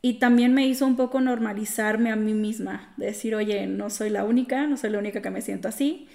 y 0.00 0.14
también 0.14 0.54
me 0.54 0.66
hizo 0.66 0.86
un 0.86 0.96
poco 0.96 1.20
normalizarme 1.20 2.10
a 2.10 2.16
mí 2.16 2.34
misma, 2.34 2.94
decir, 2.96 3.34
oye, 3.34 3.66
no 3.66 3.90
soy 3.90 4.10
la 4.10 4.24
única, 4.24 4.66
no 4.66 4.76
soy 4.76 4.90
la 4.90 4.98
única 4.98 5.22
que 5.22 5.30
me 5.30 5.42
siento 5.42 5.68
así, 5.68 6.08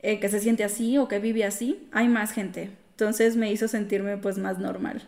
eh, 0.00 0.18
que 0.18 0.28
se 0.28 0.40
siente 0.40 0.64
así 0.64 0.98
o 0.98 1.08
que 1.08 1.18
vive 1.18 1.44
así, 1.44 1.88
hay 1.92 2.08
más 2.08 2.32
gente. 2.32 2.70
Entonces 2.92 3.36
me 3.36 3.50
hizo 3.50 3.68
sentirme 3.68 4.16
pues 4.18 4.36
más 4.36 4.58
normal. 4.58 5.02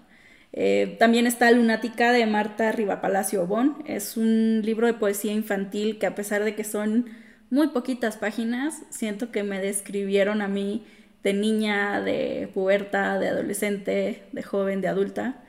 Eh, 0.53 0.97
también 0.99 1.27
está 1.27 1.51
Lunática 1.51 2.13
de 2.13 2.27
Marta 2.27 2.73
Rivapalacio 2.73 3.47
Bon. 3.47 3.83
Es 3.87 4.17
un 4.17 4.63
libro 4.65 4.87
de 4.87 4.95
poesía 4.95 5.33
infantil 5.33 5.99
que 5.99 6.07
a 6.07 6.15
pesar 6.15 6.45
de 6.45 6.55
que 6.55 6.65
son 6.65 7.07
muy 7.51 7.69
poquitas 7.69 8.17
páginas, 8.17 8.83
siento 8.91 9.31
que 9.31 9.43
me 9.43 9.61
describieron 9.61 10.43
a 10.43 10.49
mí 10.49 10.87
de 11.23 11.33
niña, 11.35 12.01
de 12.01 12.51
puberta, 12.53 13.19
de 13.19 13.29
adolescente, 13.29 14.23
de 14.33 14.43
joven, 14.43 14.81
de 14.81 14.89
adulta. 14.89 15.43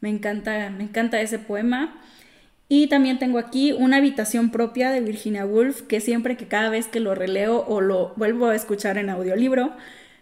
Me 0.00 0.08
encanta, 0.08 0.70
me 0.70 0.84
encanta 0.84 1.20
ese 1.20 1.38
poema. 1.38 2.00
Y 2.68 2.88
también 2.88 3.18
tengo 3.18 3.38
aquí 3.38 3.72
una 3.72 3.98
habitación 3.98 4.50
propia 4.50 4.90
de 4.90 5.00
Virginia 5.00 5.44
Woolf, 5.46 5.82
que 5.82 6.00
siempre 6.00 6.36
que 6.36 6.48
cada 6.48 6.70
vez 6.70 6.88
que 6.88 7.00
lo 7.00 7.14
releo 7.14 7.64
o 7.66 7.80
lo 7.80 8.14
vuelvo 8.16 8.46
a 8.46 8.56
escuchar 8.56 8.98
en 8.98 9.10
audiolibro, 9.10 9.72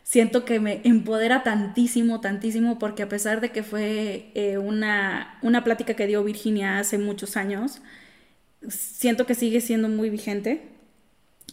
siento 0.02 0.44
que 0.44 0.58
me 0.60 0.80
empodera 0.84 1.42
tantísimo, 1.44 2.20
tantísimo, 2.20 2.78
porque 2.78 3.04
a 3.04 3.08
pesar 3.08 3.40
de 3.40 3.50
que 3.50 3.62
fue 3.62 4.32
eh, 4.34 4.58
una, 4.58 5.38
una 5.42 5.62
plática 5.64 5.94
que 5.94 6.06
dio 6.06 6.24
Virginia 6.24 6.78
hace 6.78 6.98
muchos 6.98 7.36
años, 7.36 7.82
siento 8.68 9.26
que 9.26 9.34
sigue 9.34 9.60
siendo 9.60 9.88
muy 9.88 10.10
vigente 10.10 10.69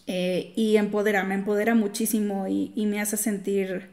eh, 0.08 0.54
y 0.56 0.78
empodera, 0.78 1.24
me 1.24 1.36
empodera 1.36 1.76
muchísimo 1.76 2.48
y, 2.48 2.72
me 2.86 3.02
hace 3.02 3.18
sentir, 3.18 3.90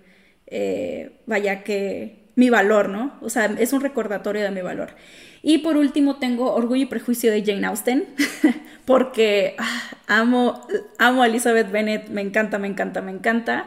eh, 0.47 1.21
vaya 1.27 1.65
que 1.65 2.25
mi 2.37 2.51
valor, 2.51 2.89
¿no? 2.89 3.19
O 3.21 3.29
sea, 3.29 3.47
es 3.59 3.73
un 3.73 3.81
recordatorio 3.81 4.43
de 4.43 4.51
mi 4.51 4.63
valor. 4.63 4.95
Y 5.43 5.59
por 5.59 5.77
último 5.77 6.17
tengo 6.17 6.55
Orgullo 6.55 6.83
y 6.83 6.87
Prejuicio 6.87 7.31
de 7.33 7.45
Jane 7.45 7.67
Austen, 7.67 8.07
porque 8.85 9.57
ah, 9.59 9.83
amo, 10.07 10.67
amo 10.99 11.23
a 11.23 11.27
Elizabeth 11.27 11.71
Bennet, 11.71 12.09
me 12.09 12.21
encanta, 12.21 12.59
me 12.59 12.69
encanta, 12.69 13.03
me 13.03 13.11
encanta. 13.11 13.67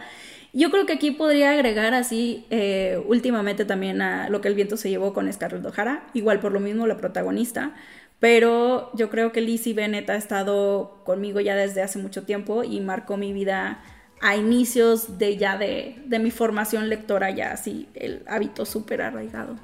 Yo 0.53 0.71
creo 0.71 0.85
que 0.85 0.93
aquí 0.93 1.11
podría 1.11 1.51
agregar 1.51 1.93
así 1.93 2.45
eh, 2.49 2.99
últimamente 3.05 3.65
también 3.65 4.01
a 4.01 4.29
lo 4.29 4.41
que 4.41 4.47
el 4.47 4.55
viento 4.55 4.77
se 4.77 4.89
llevó 4.89 5.13
con 5.13 5.31
Scarlett 5.31 5.65
O'Hara, 5.65 6.07
igual 6.13 6.39
por 6.39 6.53
lo 6.53 6.59
mismo 6.59 6.87
la 6.87 6.97
protagonista, 6.97 7.75
pero 8.19 8.91
yo 8.95 9.09
creo 9.09 9.31
que 9.31 9.41
Lizzie 9.41 9.73
Bennett 9.73 10.09
ha 10.09 10.15
estado 10.15 10.99
conmigo 11.03 11.39
ya 11.39 11.55
desde 11.55 11.81
hace 11.81 11.99
mucho 11.99 12.23
tiempo 12.23 12.63
y 12.63 12.79
marcó 12.79 13.17
mi 13.17 13.33
vida 13.33 13.83
a 14.21 14.35
inicios 14.35 15.19
de 15.19 15.37
ya 15.37 15.57
de, 15.57 16.01
de 16.05 16.19
mi 16.19 16.31
formación 16.31 16.89
lectora, 16.89 17.29
ya 17.29 17.51
así 17.51 17.87
el 17.93 18.23
hábito 18.27 18.65
súper 18.65 19.01
arraigado. 19.01 19.55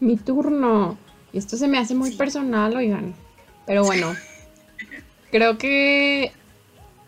Mi 0.00 0.16
turno. 0.16 0.96
Esto 1.32 1.56
se 1.56 1.68
me 1.68 1.78
hace 1.78 1.94
muy 1.94 2.12
personal, 2.12 2.74
oigan. 2.74 3.14
Pero 3.66 3.84
bueno, 3.84 4.14
creo 5.30 5.58
que 5.58 6.32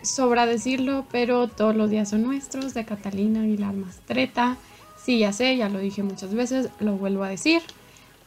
sobra 0.03 0.45
decirlo, 0.45 1.07
pero 1.11 1.49
todos 1.49 1.75
los 1.75 1.89
días 1.89 2.11
son 2.11 2.23
nuestros, 2.23 2.75
de 2.75 2.85
Catalina 2.85 3.43
Aguilar 3.43 3.75
Mastreta. 3.75 4.59
Sí, 5.03 5.19
ya 5.19 5.33
sé, 5.33 5.57
ya 5.57 5.71
lo 5.71 5.79
dije 5.79 6.03
muchas 6.03 6.35
veces, 6.35 6.69
lo 6.81 6.97
vuelvo 6.97 7.25
a 7.25 7.31
decir. 7.31 7.63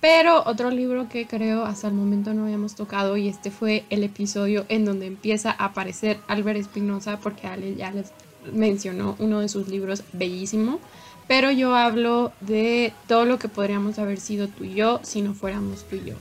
Pero 0.04 0.44
otro 0.46 0.70
libro 0.70 1.08
que 1.08 1.28
creo 1.28 1.64
hasta 1.64 1.88
el 1.88 1.94
momento 1.94 2.34
no 2.34 2.44
habíamos 2.44 2.76
tocado 2.76 3.16
y 3.16 3.30
este 3.30 3.52
fue 3.52 3.86
el 3.90 4.04
episodio 4.04 4.66
en 4.68 4.84
donde 4.84 5.06
empieza 5.06 5.52
a 5.52 5.68
aparecer 5.68 6.20
Albert 6.28 6.60
Espinosa 6.60 7.22
porque 7.22 7.48
Ale 7.48 7.76
ya 7.76 7.90
les 7.90 8.12
mencionó 8.52 9.16
uno 9.20 9.40
de 9.40 9.48
sus 9.48 9.70
libros 9.70 10.04
bellísimo. 10.12 10.82
Pero 11.30 11.52
yo 11.52 11.74
hablo 11.74 12.34
de 12.42 12.92
todo 13.08 13.24
lo 13.24 13.40
que 13.40 13.48
podríamos 13.48 13.98
haber 13.98 14.20
sido 14.20 14.50
tú 14.50 14.66
y 14.66 14.74
yo 14.74 15.00
si 15.04 15.22
no 15.22 15.34
fuéramos 15.34 15.86
tú 15.86 15.96
y 15.96 16.10
yo. 16.10 16.16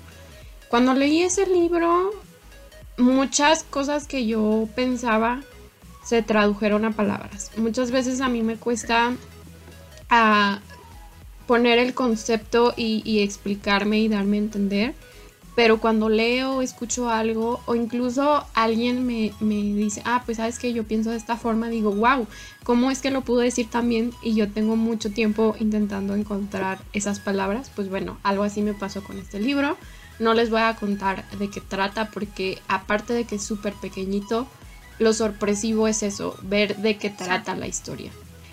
Cuando 0.69 0.95
leí 0.95 1.23
ese 1.23 1.49
libro 1.49 2.12
muchas 2.99 3.65
cosas 3.65 4.07
que 4.07 4.27
yo 4.27 4.69
pensaba 4.77 5.41
se 6.05 6.23
tradujeron 6.23 6.85
a 6.85 6.93
palabras. 6.93 7.51
Muchas 7.57 7.91
veces 7.91 8.21
a 8.21 8.29
mí 8.29 8.45
me 8.45 8.55
cuesta 8.55 9.12
a 10.09 10.61
poner 11.52 11.78
el 11.78 11.92
concepto 11.92 12.73
y, 12.78 13.21
explicarme 13.21 14.00
y 14.00 14.09
darme 14.09 14.38
a 14.38 14.40
entender. 14.40 14.94
Pero 15.54 15.80
cuando 15.80 16.09
leo, 16.09 16.62
escucho 16.62 17.11
algo 17.11 17.61
o 17.66 17.75
incluso 17.75 18.47
alguien 18.54 19.04
me, 19.04 19.35
me 19.40 19.56
dice, 19.56 20.00
ah, 20.06 20.23
pues 20.25 20.38
sabes 20.38 20.59
que 20.59 20.73
yo 20.73 20.85
pienso 20.85 21.11
de 21.11 21.18
esta 21.18 21.37
forma, 21.37 21.68
digo, 21.68 21.90
wow, 21.92 22.26
¿cómo 22.64 22.90
es 22.90 23.02
que 23.02 23.11
lo 23.11 23.21
pudo 23.21 23.40
decir 23.40 23.68
también? 23.68 24.14
Y 24.23 24.35
yo 24.35 24.50
tengo 24.50 24.76
mucho 24.76 25.11
tiempo 25.11 25.54
intentando 25.61 26.14
encontrar 26.14 26.78
esas 26.94 27.21
palabras. 27.21 27.71
Pues 27.76 27.90
bueno, 27.90 28.16
algo 28.23 28.44
así 28.44 28.62
me 28.62 28.73
pasó 28.73 29.04
con 29.04 29.18
este 29.18 29.38
libro. 29.38 29.76
No 30.18 30.32
les 30.32 30.49
voy 30.49 30.62
a 30.62 30.75
contar 30.76 31.28
de 31.32 31.50
qué 31.50 31.61
trata 31.61 32.09
porque 32.09 32.61
aparte 32.66 33.12
de 33.12 33.25
que 33.25 33.35
es 33.35 33.42
súper 33.42 33.75
pequeñito, 33.75 34.47
lo 34.99 35.12
sorpresivo 35.12 35.87
es 35.87 36.02
eso, 36.02 36.35
ver 36.40 36.78
de 36.78 36.97
qué 36.97 37.11
trata 37.11 37.54
la 37.54 37.66
historia. 37.66 38.11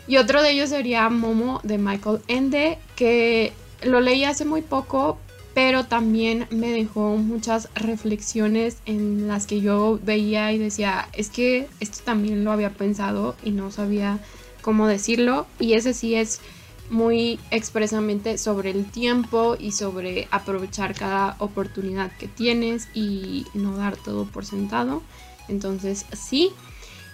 Y 0.10 0.18
otro 0.18 0.42
de 0.42 0.50
ellos 0.50 0.70
sería 0.70 1.08
Momo 1.10 1.62
de 1.62 1.78
Michael 1.78 2.22
Ende, 2.28 2.80
que 2.96 3.54
lo 3.84 4.02
leí 4.02 4.24
hace 4.24 4.44
muy 4.44 4.64
poco, 4.64 5.20
pero 5.54 5.86
también 5.86 6.48
me 6.50 6.72
dejó 6.72 7.16
muchas 7.16 7.70
reflexiones 7.76 8.80
en 8.88 9.28
las 9.28 9.46
que 9.46 9.62
yo 9.62 10.00
veía 10.02 10.52
y 10.52 10.58
decía, 10.58 11.08
es 11.14 11.30
que 11.30 11.68
esto 11.80 12.00
también 12.04 12.44
lo 12.44 12.52
había 12.52 12.72
pensado 12.72 13.36
y 13.44 13.52
no 13.52 13.70
sabía 13.70 14.18
cómo 14.64 14.88
decirlo. 14.88 15.46
Y 15.60 15.74
ese 15.74 15.94
sí 15.94 16.16
es 16.16 16.42
muy 16.90 17.40
expresamente 17.52 18.40
sobre 18.40 18.72
el 18.72 18.90
tiempo 18.90 19.58
y 19.60 19.74
sobre 19.74 20.28
aprovechar 20.32 20.96
cada 20.96 21.36
oportunidad 21.38 22.12
que 22.18 22.28
tienes 22.28 22.88
y 22.96 23.46
no 23.54 23.78
dar 23.78 23.96
todo 23.96 24.26
por 24.26 24.44
sentado. 24.44 25.04
Entonces 25.48 26.08
sí. 26.14 26.52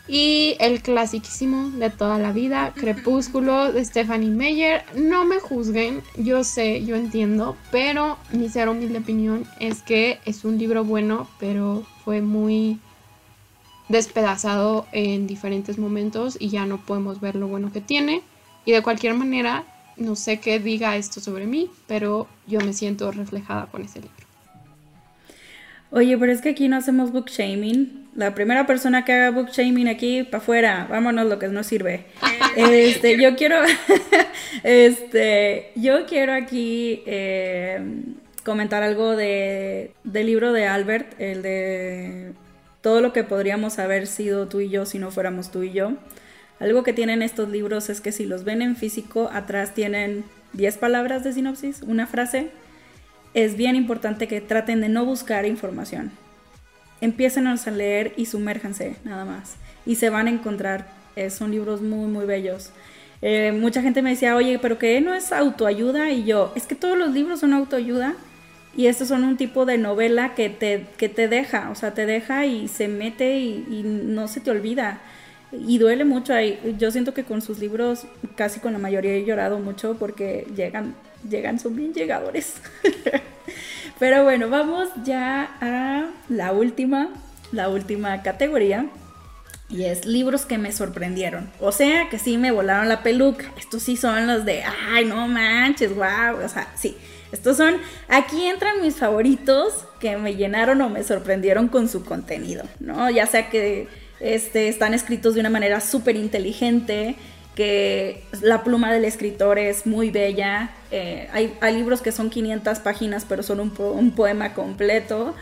Y 0.08 0.56
el 0.60 0.84
clasiquísimo 0.84 1.72
de 1.72 1.90
toda 1.90 2.20
la 2.20 2.32
vida, 2.32 2.74
Crepúsculo 2.76 3.72
de 3.72 3.84
Stephanie 3.84 4.30
Meyer. 4.30 4.84
No 4.96 5.26
me 5.26 5.40
juzguen, 5.40 6.04
yo 6.16 6.44
sé, 6.44 6.86
yo 6.86 6.96
entiendo, 6.96 7.58
pero 7.72 8.18
mi 8.32 8.50
ser 8.50 8.70
humilde 8.70 9.00
opinión 9.00 9.46
es 9.60 9.82
que 9.82 10.20
es 10.26 10.46
un 10.46 10.60
libro 10.60 10.84
bueno, 10.84 11.28
pero 11.40 11.84
fue 12.04 12.22
muy 12.22 12.80
despedazado 13.90 14.86
en 14.92 15.26
diferentes 15.26 15.78
momentos 15.78 16.38
y 16.40 16.50
ya 16.50 16.66
no 16.66 16.78
podemos 16.78 17.20
ver 17.20 17.36
lo 17.36 17.48
bueno 17.48 17.72
que 17.72 17.82
tiene. 17.82 18.22
Y 18.64 18.74
de 18.74 18.84
cualquier 18.84 19.16
manera, 19.16 19.64
no 19.98 20.16
sé 20.16 20.40
qué 20.40 20.60
diga 20.60 20.98
esto 20.98 21.20
sobre 21.20 21.48
mí, 21.48 21.70
pero 21.88 22.28
yo 22.46 22.60
me 22.62 22.74
siento 22.74 23.12
reflejada 23.12 23.68
con 23.68 23.84
ese 23.84 24.02
libro. 24.02 24.16
Oye, 25.92 26.18
pero 26.18 26.32
es 26.32 26.42
que 26.42 26.50
aquí 26.50 26.68
no 26.68 26.78
hacemos 26.78 27.12
book 27.12 27.30
shaming. 27.30 28.05
La 28.16 28.34
primera 28.34 28.66
persona 28.66 29.04
que 29.04 29.12
haga 29.12 29.32
book 29.32 29.50
shaming 29.52 29.90
aquí, 29.90 30.24
para 30.24 30.38
afuera, 30.38 30.88
vámonos 30.90 31.28
lo 31.28 31.38
que 31.38 31.50
no 31.50 31.64
sirve. 31.64 32.06
este, 32.56 33.22
yo 33.22 33.36
quiero, 33.36 33.58
este, 34.64 35.72
yo 35.76 36.06
quiero 36.06 36.34
aquí 36.34 37.04
eh, 37.06 37.82
comentar 38.46 38.84
algo 38.84 39.18
de, 39.18 39.92
del 40.06 40.28
libro 40.28 40.54
de 40.54 40.66
Albert, 40.66 41.20
el 41.20 41.42
de 41.42 42.32
todo 42.80 43.02
lo 43.02 43.12
que 43.12 43.26
podríamos 43.26 43.80
haber 43.80 44.08
sido 44.08 44.48
tú 44.48 44.62
y 44.62 44.70
yo 44.70 44.86
si 44.86 44.98
no 44.98 45.12
fuéramos 45.12 45.52
tú 45.52 45.64
y 45.64 45.74
yo. 45.74 45.92
Algo 46.60 46.84
que 46.84 46.94
tienen 46.94 47.22
estos 47.22 47.50
libros 47.50 47.90
es 47.90 48.00
que 48.00 48.14
si 48.14 48.26
los 48.26 48.46
ven 48.46 48.62
en 48.62 48.78
físico, 48.78 49.30
atrás 49.34 49.74
tienen 49.74 50.24
10 50.54 50.78
palabras 50.78 51.26
de 51.26 51.34
sinopsis, 51.34 51.82
una 51.82 52.08
frase. 52.08 52.48
Es 53.34 53.58
bien 53.58 53.76
importante 53.76 54.30
que 54.30 54.40
traten 54.40 54.80
de 54.80 54.88
no 54.88 55.04
buscar 55.04 55.46
información. 55.46 56.12
Empiecen 57.06 57.48
a 57.48 57.56
leer 57.72 58.14
y 58.18 58.26
sumérjanse, 58.26 58.96
nada 59.04 59.26
más. 59.26 59.56
Y 59.86 59.96
se 59.96 60.10
van 60.10 60.28
a 60.28 60.32
encontrar. 60.32 60.88
Eh, 61.16 61.30
son 61.30 61.52
libros 61.52 61.82
muy, 61.82 62.10
muy 62.10 62.26
bellos. 62.26 62.72
Eh, 63.22 63.52
mucha 63.52 63.82
gente 63.82 64.02
me 64.02 64.12
decía, 64.12 64.36
oye, 64.36 64.60
pero 64.60 64.78
que 64.78 65.00
no 65.02 65.14
es 65.14 65.32
autoayuda. 65.32 66.12
Y 66.12 66.24
yo, 66.26 66.52
es 66.56 66.66
que 66.66 66.76
todos 66.76 66.98
los 66.98 67.12
libros 67.12 67.40
son 67.40 67.54
autoayuda. 67.54 68.16
Y 68.76 68.88
estos 68.88 69.08
son 69.08 69.24
un 69.24 69.38
tipo 69.38 69.66
de 69.66 69.78
novela 69.78 70.36
que 70.36 70.50
te, 70.50 70.88
que 70.98 71.08
te 71.08 71.30
deja, 71.30 71.70
o 71.70 71.76
sea, 71.76 71.94
te 71.94 72.06
deja 72.06 72.46
y 72.46 72.68
se 72.68 72.90
mete 72.90 73.40
y 73.40 73.84
no 73.86 74.28
se 74.28 74.42
te 74.42 74.52
olvida 74.52 75.00
y 75.52 75.78
duele 75.78 76.06
mucho. 76.06 76.34
Yo 76.78 76.92
siento 76.92 77.14
que 77.14 77.24
con 77.24 77.42
sus 77.42 77.60
libros, 77.60 78.06
casi 78.36 78.60
con 78.60 78.74
la 78.74 78.80
mayoría 78.80 79.14
he 79.14 79.26
llorado 79.26 79.60
mucho 79.60 79.96
porque 79.98 80.48
llegan, 80.56 80.96
llegan, 81.30 81.60
son 81.60 81.76
bien 81.76 81.94
llegadores. 81.94 82.56
Pero 84.00 84.24
bueno, 84.24 84.50
vamos 84.50 84.90
ya 85.04 85.56
a 85.62 86.06
la 86.30 86.52
última, 86.52 87.10
la 87.52 87.70
última 87.70 88.22
categoría. 88.22 88.88
Y 89.68 89.86
es 89.86 90.06
libros 90.06 90.46
que 90.46 90.60
me 90.60 90.72
sorprendieron. 90.72 91.50
O 91.60 91.72
sea, 91.72 92.08
que 92.10 92.20
sí 92.20 92.38
me 92.38 92.52
volaron 92.52 92.88
la 92.88 93.02
peluca. 93.02 93.46
Estos 93.58 93.82
sí 93.82 93.98
son 93.98 94.28
los 94.28 94.46
de, 94.46 94.64
ay, 94.64 95.06
no 95.06 95.28
manches, 95.28 95.96
wow. 95.96 96.44
O 96.44 96.50
sea, 96.50 96.68
sí. 96.76 96.96
Estos 97.32 97.58
son, 97.58 97.76
aquí 98.08 98.46
entran 98.46 98.82
mis 98.82 98.96
favoritos 98.96 99.86
que 100.00 100.18
me 100.18 100.36
llenaron 100.36 100.82
o 100.82 100.90
me 100.90 101.04
sorprendieron 101.04 101.68
con 101.68 101.90
su 101.90 102.06
contenido, 102.06 102.64
¿no? 102.80 103.10
Ya 103.10 103.26
sea 103.26 103.50
que 103.50 103.88
este, 104.20 104.68
están 104.68 104.94
escritos 104.94 105.34
de 105.34 105.40
una 105.40 105.50
manera 105.50 105.82
súper 105.82 106.16
inteligente, 106.16 107.16
que 107.56 108.24
la 108.42 108.64
pluma 108.64 108.92
del 108.92 109.06
escritor 109.06 109.58
es 109.58 109.88
muy 109.88 110.12
bella. 110.12 110.72
Eh, 110.92 111.28
hay, 111.32 111.74
libros 111.74 112.02
que 112.02 112.12
son 112.12 112.30
500 112.30 112.80
páginas, 112.80 113.26
pero 113.28 113.42
son 113.42 113.60
un, 113.60 113.74
un, 113.78 114.12
poema 114.12 114.54
completo. 114.54 115.34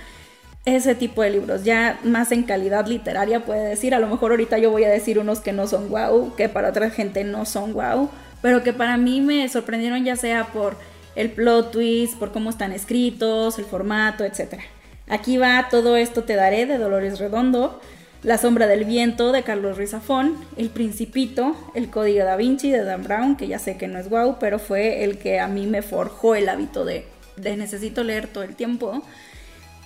Ese 0.65 0.95
tipo 0.95 1.21
de 1.21 1.31
libros, 1.31 1.65
ya 1.65 1.99
más 2.03 2.31
en 2.31 2.43
calidad 2.43 2.87
literaria 2.87 3.43
puede 3.43 3.67
decir, 3.67 3.93
a 3.93 3.99
lo 3.99 4.07
mejor 4.07 4.31
ahorita 4.31 4.57
yo 4.59 4.71
voy 4.71 4.85
a 4.85 4.89
decir 4.89 5.19
unos 5.19 5.41
que 5.41 5.51
no 5.51 5.67
son 5.67 5.89
wow, 5.89 6.35
que 6.37 6.47
para 6.47 6.69
otra 6.69 6.89
gente 6.89 7.25
no 7.25 7.45
son 7.45 7.73
wow, 7.73 8.09
pero 8.41 8.63
que 8.63 8.71
para 8.71 8.95
mí 8.95 9.19
me 9.19 9.49
sorprendieron 9.49 10.05
ya 10.05 10.15
sea 10.15 10.45
por 10.53 10.77
el 11.15 11.31
plot 11.31 11.71
twist, 11.71 12.17
por 12.17 12.31
cómo 12.31 12.49
están 12.49 12.71
escritos, 12.71 13.59
el 13.59 13.65
formato, 13.65 14.23
etc. 14.23 14.61
Aquí 15.09 15.37
va 15.37 15.67
Todo 15.69 15.97
esto 15.97 16.23
te 16.23 16.35
daré 16.35 16.65
de 16.65 16.77
Dolores 16.77 17.19
Redondo. 17.19 17.81
La 18.23 18.37
sombra 18.37 18.67
del 18.67 18.85
viento 18.85 19.33
de 19.33 19.43
Carlos 19.43 19.75
Rizafón, 19.75 20.37
El 20.55 20.69
Principito, 20.69 21.57
El 21.75 21.89
Código 21.89 22.23
da 22.23 22.37
Vinci 22.37 22.71
de 22.71 22.85
Dan 22.85 23.03
Brown, 23.03 23.35
que 23.35 23.49
ya 23.49 23.59
sé 23.59 23.75
que 23.75 23.89
no 23.89 23.99
es 23.99 24.09
guau, 24.09 24.37
pero 24.39 24.59
fue 24.59 25.03
el 25.03 25.17
que 25.17 25.41
a 25.41 25.49
mí 25.49 25.67
me 25.67 25.81
forjó 25.81 26.33
el 26.33 26.47
hábito 26.47 26.85
de, 26.85 27.05
necesito 27.35 28.01
leer 28.05 28.27
todo 28.27 28.45
el 28.45 28.55
tiempo. 28.55 29.03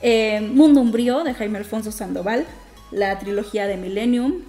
Eh, 0.04 0.40
Mundo 0.42 0.82
Umbrío 0.82 1.24
de 1.24 1.34
Jaime 1.34 1.58
Alfonso 1.58 1.92
Sandoval, 1.92 2.46
la 2.92 3.18
trilogía 3.18 3.66
de 3.66 3.76
Millennium, 3.76 4.44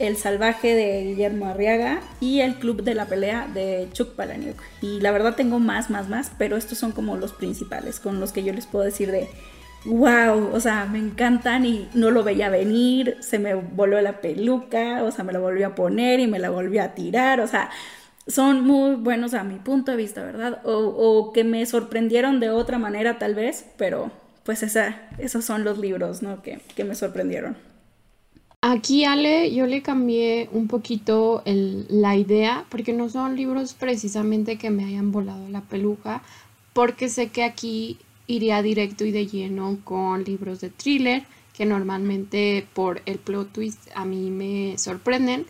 El 0.00 0.16
Salvaje 0.16 0.74
de 0.74 1.04
Guillermo 1.04 1.46
Arriaga 1.46 2.00
y 2.18 2.40
El 2.40 2.56
Club 2.56 2.82
de 2.82 2.96
la 2.96 3.06
Pelea 3.06 3.48
de 3.54 3.88
Chuck 3.92 4.16
Palahniuk. 4.16 4.60
Y 4.80 4.98
la 4.98 5.12
verdad 5.12 5.36
tengo 5.36 5.60
más, 5.60 5.90
más, 5.90 6.08
más, 6.08 6.32
pero 6.38 6.56
estos 6.56 6.78
son 6.78 6.90
como 6.90 7.16
los 7.16 7.32
principales 7.32 8.00
con 8.00 8.18
los 8.18 8.32
que 8.32 8.42
yo 8.42 8.52
les 8.52 8.66
puedo 8.66 8.84
decir 8.84 9.12
de 9.12 9.28
wow, 9.84 10.50
o 10.52 10.60
sea, 10.60 10.86
me 10.86 10.98
encantan 10.98 11.66
y 11.66 11.88
no 11.94 12.10
lo 12.10 12.22
veía 12.22 12.48
venir, 12.48 13.16
se 13.20 13.38
me 13.38 13.54
volvió 13.54 14.00
la 14.00 14.20
peluca, 14.20 15.02
o 15.02 15.10
sea, 15.10 15.24
me 15.24 15.32
la 15.32 15.38
volvió 15.38 15.68
a 15.68 15.74
poner 15.74 16.20
y 16.20 16.26
me 16.26 16.38
la 16.38 16.50
volvió 16.50 16.82
a 16.82 16.94
tirar, 16.94 17.40
o 17.40 17.46
sea, 17.46 17.70
son 18.26 18.64
muy 18.64 18.94
buenos 18.94 19.34
a 19.34 19.42
mi 19.42 19.56
punto 19.56 19.90
de 19.90 19.96
vista, 19.96 20.22
¿verdad? 20.22 20.60
O, 20.64 21.32
que 21.32 21.44
me 21.44 21.64
sorprendieron 21.66 22.40
de 22.40 22.50
otra 22.50 22.78
manera 22.78 23.18
tal 23.18 23.34
vez, 23.34 23.66
pero 23.76 24.10
pues 24.44 24.62
esa, 24.62 25.08
esos 25.18 25.44
son 25.44 25.64
los 25.64 25.78
libros, 25.78 26.22
¿no? 26.22 26.42
Que, 26.42 26.60
que 26.76 26.84
me 26.84 26.94
sorprendieron. 26.94 27.56
Aquí, 28.60 29.04
Ale, 29.04 29.52
yo 29.52 29.66
le 29.66 29.82
cambié 29.82 30.48
un 30.52 30.68
poquito 30.68 31.42
la 31.44 32.16
idea, 32.16 32.64
porque 32.68 32.92
no 32.92 33.08
son 33.08 33.34
libros 33.34 33.74
precisamente 33.74 34.56
que 34.56 34.70
me 34.70 34.84
hayan 34.84 35.10
volado 35.10 35.48
la 35.48 35.62
peluca, 35.62 36.22
porque 36.72 37.08
sé 37.08 37.30
que 37.30 37.42
aquí 37.42 37.98
iría 38.26 38.62
directo 38.62 39.04
y 39.04 39.10
de 39.10 39.26
lleno 39.26 39.78
con 39.84 40.24
libros 40.24 40.60
de 40.60 40.70
thriller 40.70 41.24
que 41.52 41.66
normalmente 41.66 42.66
por 42.72 43.02
el 43.06 43.18
plot 43.18 43.52
twist 43.52 43.88
a 43.94 44.04
mí 44.04 44.30
me 44.30 44.78
sorprenden. 44.78 45.46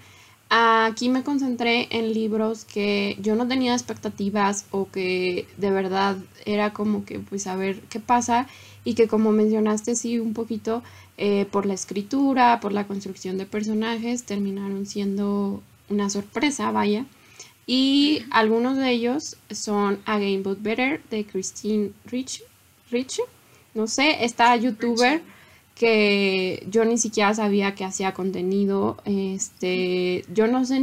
Aquí 0.51 1.09
me 1.09 1.23
concentré 1.23 1.89
en 1.91 2.13
libros 2.13 2.67
que 2.67 3.17
yo 3.21 3.37
no 3.37 3.49
tenía 3.49 3.73
expectativas 3.73 4.67
o 4.71 4.91
que 4.91 5.47
de 5.57 5.71
verdad 5.71 6.19
era 6.45 6.75
como 6.75 7.07
que 7.07 7.21
pues 7.21 7.47
a 7.47 7.57
ver 7.57 7.81
qué 7.83 8.01
pasa 8.01 8.47
y 8.85 8.95
que 8.95 9.09
como 9.09 9.33
mencionaste 9.33 9.95
sí 9.95 10.19
un 10.19 10.35
poquito 10.35 10.83
eh, 11.17 11.47
por 11.51 11.65
la 11.65 11.75
escritura, 11.75 12.61
por 12.61 12.73
la 12.73 12.87
construcción 12.87 13.39
de 13.39 13.47
personajes 13.47 14.25
terminaron 14.25 14.85
siendo 14.85 15.63
una 15.89 16.11
sorpresa, 16.11 16.71
vaya. 16.71 17.07
Y 17.67 18.25
algunos 18.31 18.77
de 18.77 18.91
ellos 18.91 19.37
son 19.51 20.01
Again 20.05 20.43
But 20.43 20.63
Better 20.63 21.03
de 21.11 21.25
Christine 21.25 21.93
Rich 22.05 22.43
Rich, 22.93 23.21
no 23.75 23.87
sé, 23.87 24.25
esta 24.25 24.55
youtuber 24.57 25.23
que 25.75 26.65
yo 26.71 26.85
ni 26.85 26.99
siquiera 26.99 27.35
sabía 27.35 27.75
que 27.75 27.85
hacía 27.85 28.13
contenido. 28.15 28.99
Este, 29.05 30.25
yo 30.33 30.47
no 30.47 30.65
sé, 30.65 30.81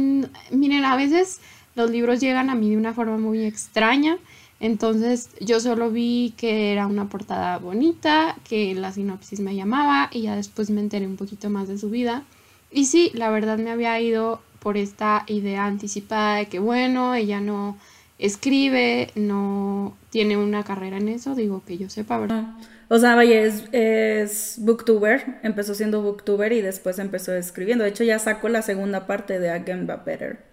miren, 0.50 0.84
a 0.84 0.96
veces 0.96 1.40
los 1.74 1.90
libros 1.90 2.20
llegan 2.20 2.50
a 2.50 2.54
mí 2.54 2.70
de 2.70 2.76
una 2.76 2.92
forma 2.92 3.16
muy 3.16 3.44
extraña. 3.44 4.18
Entonces 4.58 5.30
yo 5.40 5.58
solo 5.58 5.90
vi 5.90 6.34
que 6.36 6.72
era 6.72 6.86
una 6.86 7.08
portada 7.08 7.56
bonita, 7.58 8.36
que 8.46 8.74
la 8.74 8.92
sinopsis 8.92 9.40
me 9.40 9.54
llamaba 9.54 10.10
y 10.12 10.22
ya 10.22 10.36
después 10.36 10.68
me 10.68 10.82
enteré 10.82 11.06
un 11.06 11.16
poquito 11.16 11.48
más 11.48 11.66
de 11.66 11.78
su 11.78 11.88
vida. 11.88 12.24
Y 12.70 12.84
sí, 12.84 13.10
la 13.14 13.30
verdad 13.30 13.58
me 13.58 13.70
había 13.70 13.98
ido 14.00 14.42
por 14.58 14.76
esta 14.76 15.24
idea 15.28 15.64
anticipada 15.64 16.36
de 16.36 16.46
que 16.48 16.58
bueno, 16.58 17.14
ella 17.14 17.40
no 17.40 17.78
escribe, 18.20 19.10
no 19.14 19.96
tiene 20.10 20.36
una 20.36 20.62
carrera 20.62 20.98
en 20.98 21.08
eso, 21.08 21.34
digo 21.34 21.62
que 21.66 21.78
yo 21.78 21.88
sepa, 21.88 22.18
¿verdad? 22.18 22.54
O 22.88 22.98
sea, 22.98 23.14
vaya, 23.14 23.40
es, 23.40 24.56
booktuber, 24.58 25.38
empezó 25.42 25.74
siendo 25.74 26.02
booktuber 26.02 26.52
y 26.52 26.60
después 26.60 26.98
empezó 26.98 27.34
escribiendo. 27.34 27.84
De 27.84 27.90
hecho, 27.90 28.04
ya 28.04 28.18
sacó 28.18 28.48
la 28.48 28.62
segunda 28.62 29.06
parte 29.06 29.38
de 29.38 29.50
Again 29.50 29.86
But 29.86 30.04
Better. 30.04 30.44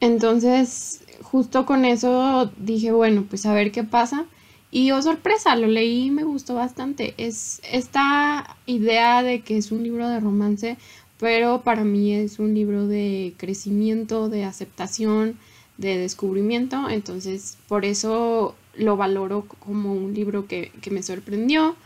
Entonces, 0.00 1.04
justo 1.22 1.64
con 1.64 1.84
eso 1.84 2.52
dije, 2.56 2.90
bueno, 2.92 3.24
pues 3.28 3.46
a 3.46 3.54
ver 3.54 3.70
qué 3.70 3.84
pasa. 3.84 4.26
Y 4.72 4.90
oh 4.90 5.00
sorpresa, 5.00 5.54
lo 5.54 5.68
leí 5.68 6.06
y 6.06 6.10
me 6.10 6.24
gustó 6.24 6.54
bastante. 6.54 7.14
Es 7.18 7.60
esta 7.70 8.56
idea 8.66 9.22
de 9.22 9.42
que 9.42 9.58
es 9.58 9.70
un 9.70 9.84
libro 9.84 10.08
de 10.08 10.18
romance, 10.18 10.76
pero 11.20 11.62
para 11.62 11.84
mí 11.84 12.12
es 12.14 12.40
un 12.40 12.52
libro 12.52 12.88
de 12.88 13.34
crecimiento, 13.36 14.28
de 14.28 14.44
aceptación, 14.44 15.38
de 15.78 15.98
descubrimiento, 15.98 16.88
entonces 16.88 17.56
por 17.68 17.84
eso 17.84 18.54
lo 18.74 18.96
valoro 18.96 19.46
como 19.58 19.92
un 19.92 20.14
libro 20.14 20.46
que, 20.46 20.72
me 20.90 21.02
sorprendió. 21.02 21.76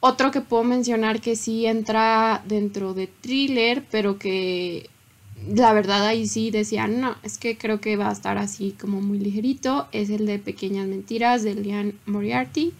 Otro 0.00 0.30
que 0.30 0.40
puedo 0.40 0.64
mencionar 0.64 1.20
que 1.20 1.36
sí 1.36 1.66
entra 1.66 2.42
dentro 2.46 2.94
de 2.94 3.06
thriller, 3.06 3.84
pero 3.90 4.18
que 4.18 4.88
la 5.54 5.72
verdad 5.72 6.06
ahí 6.06 6.26
sí 6.26 6.50
decía, 6.50 6.86
no, 6.86 7.16
es 7.22 7.38
que 7.38 7.56
creo 7.58 7.80
que 7.80 7.96
va 7.96 8.08
a 8.08 8.12
estar 8.12 8.38
así 8.38 8.74
como 8.80 9.00
muy 9.00 9.18
ligerito, 9.18 9.88
es 9.92 10.10
el 10.10 10.26
de 10.26 10.38
Pequeñas 10.38 10.86
Mentiras 10.86 11.42
de 11.42 11.54
Lian 11.54 11.94
Moriarty. 12.06 12.72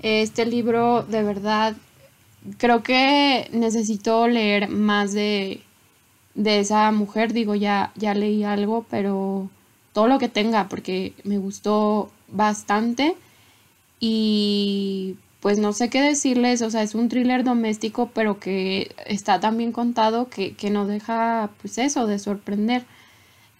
Este 0.00 0.46
libro 0.46 1.02
de 1.02 1.22
verdad 1.22 1.76
creo 2.58 2.82
que 2.82 3.48
necesito 3.52 4.26
leer 4.26 4.68
más 4.68 5.12
de, 5.12 5.60
de 6.34 6.60
esa 6.60 6.90
mujer, 6.92 7.32
digo, 7.32 7.54
ya, 7.54 7.92
ya 7.96 8.14
leí 8.14 8.44
algo, 8.44 8.86
pero 8.90 9.50
todo 9.92 10.08
lo 10.08 10.18
que 10.18 10.28
tenga 10.28 10.68
porque 10.68 11.14
me 11.24 11.38
gustó 11.38 12.10
bastante 12.28 13.16
y 14.00 15.16
pues 15.40 15.58
no 15.58 15.72
sé 15.72 15.90
qué 15.90 16.00
decirles, 16.00 16.62
o 16.62 16.70
sea, 16.70 16.82
es 16.82 16.94
un 16.94 17.08
thriller 17.08 17.44
doméstico 17.44 18.10
pero 18.14 18.38
que 18.40 18.94
está 19.06 19.40
tan 19.40 19.58
bien 19.58 19.72
contado 19.72 20.28
que, 20.28 20.54
que 20.54 20.70
no 20.70 20.86
deja 20.86 21.50
pues 21.60 21.78
eso 21.78 22.06
de 22.06 22.18
sorprender. 22.18 22.84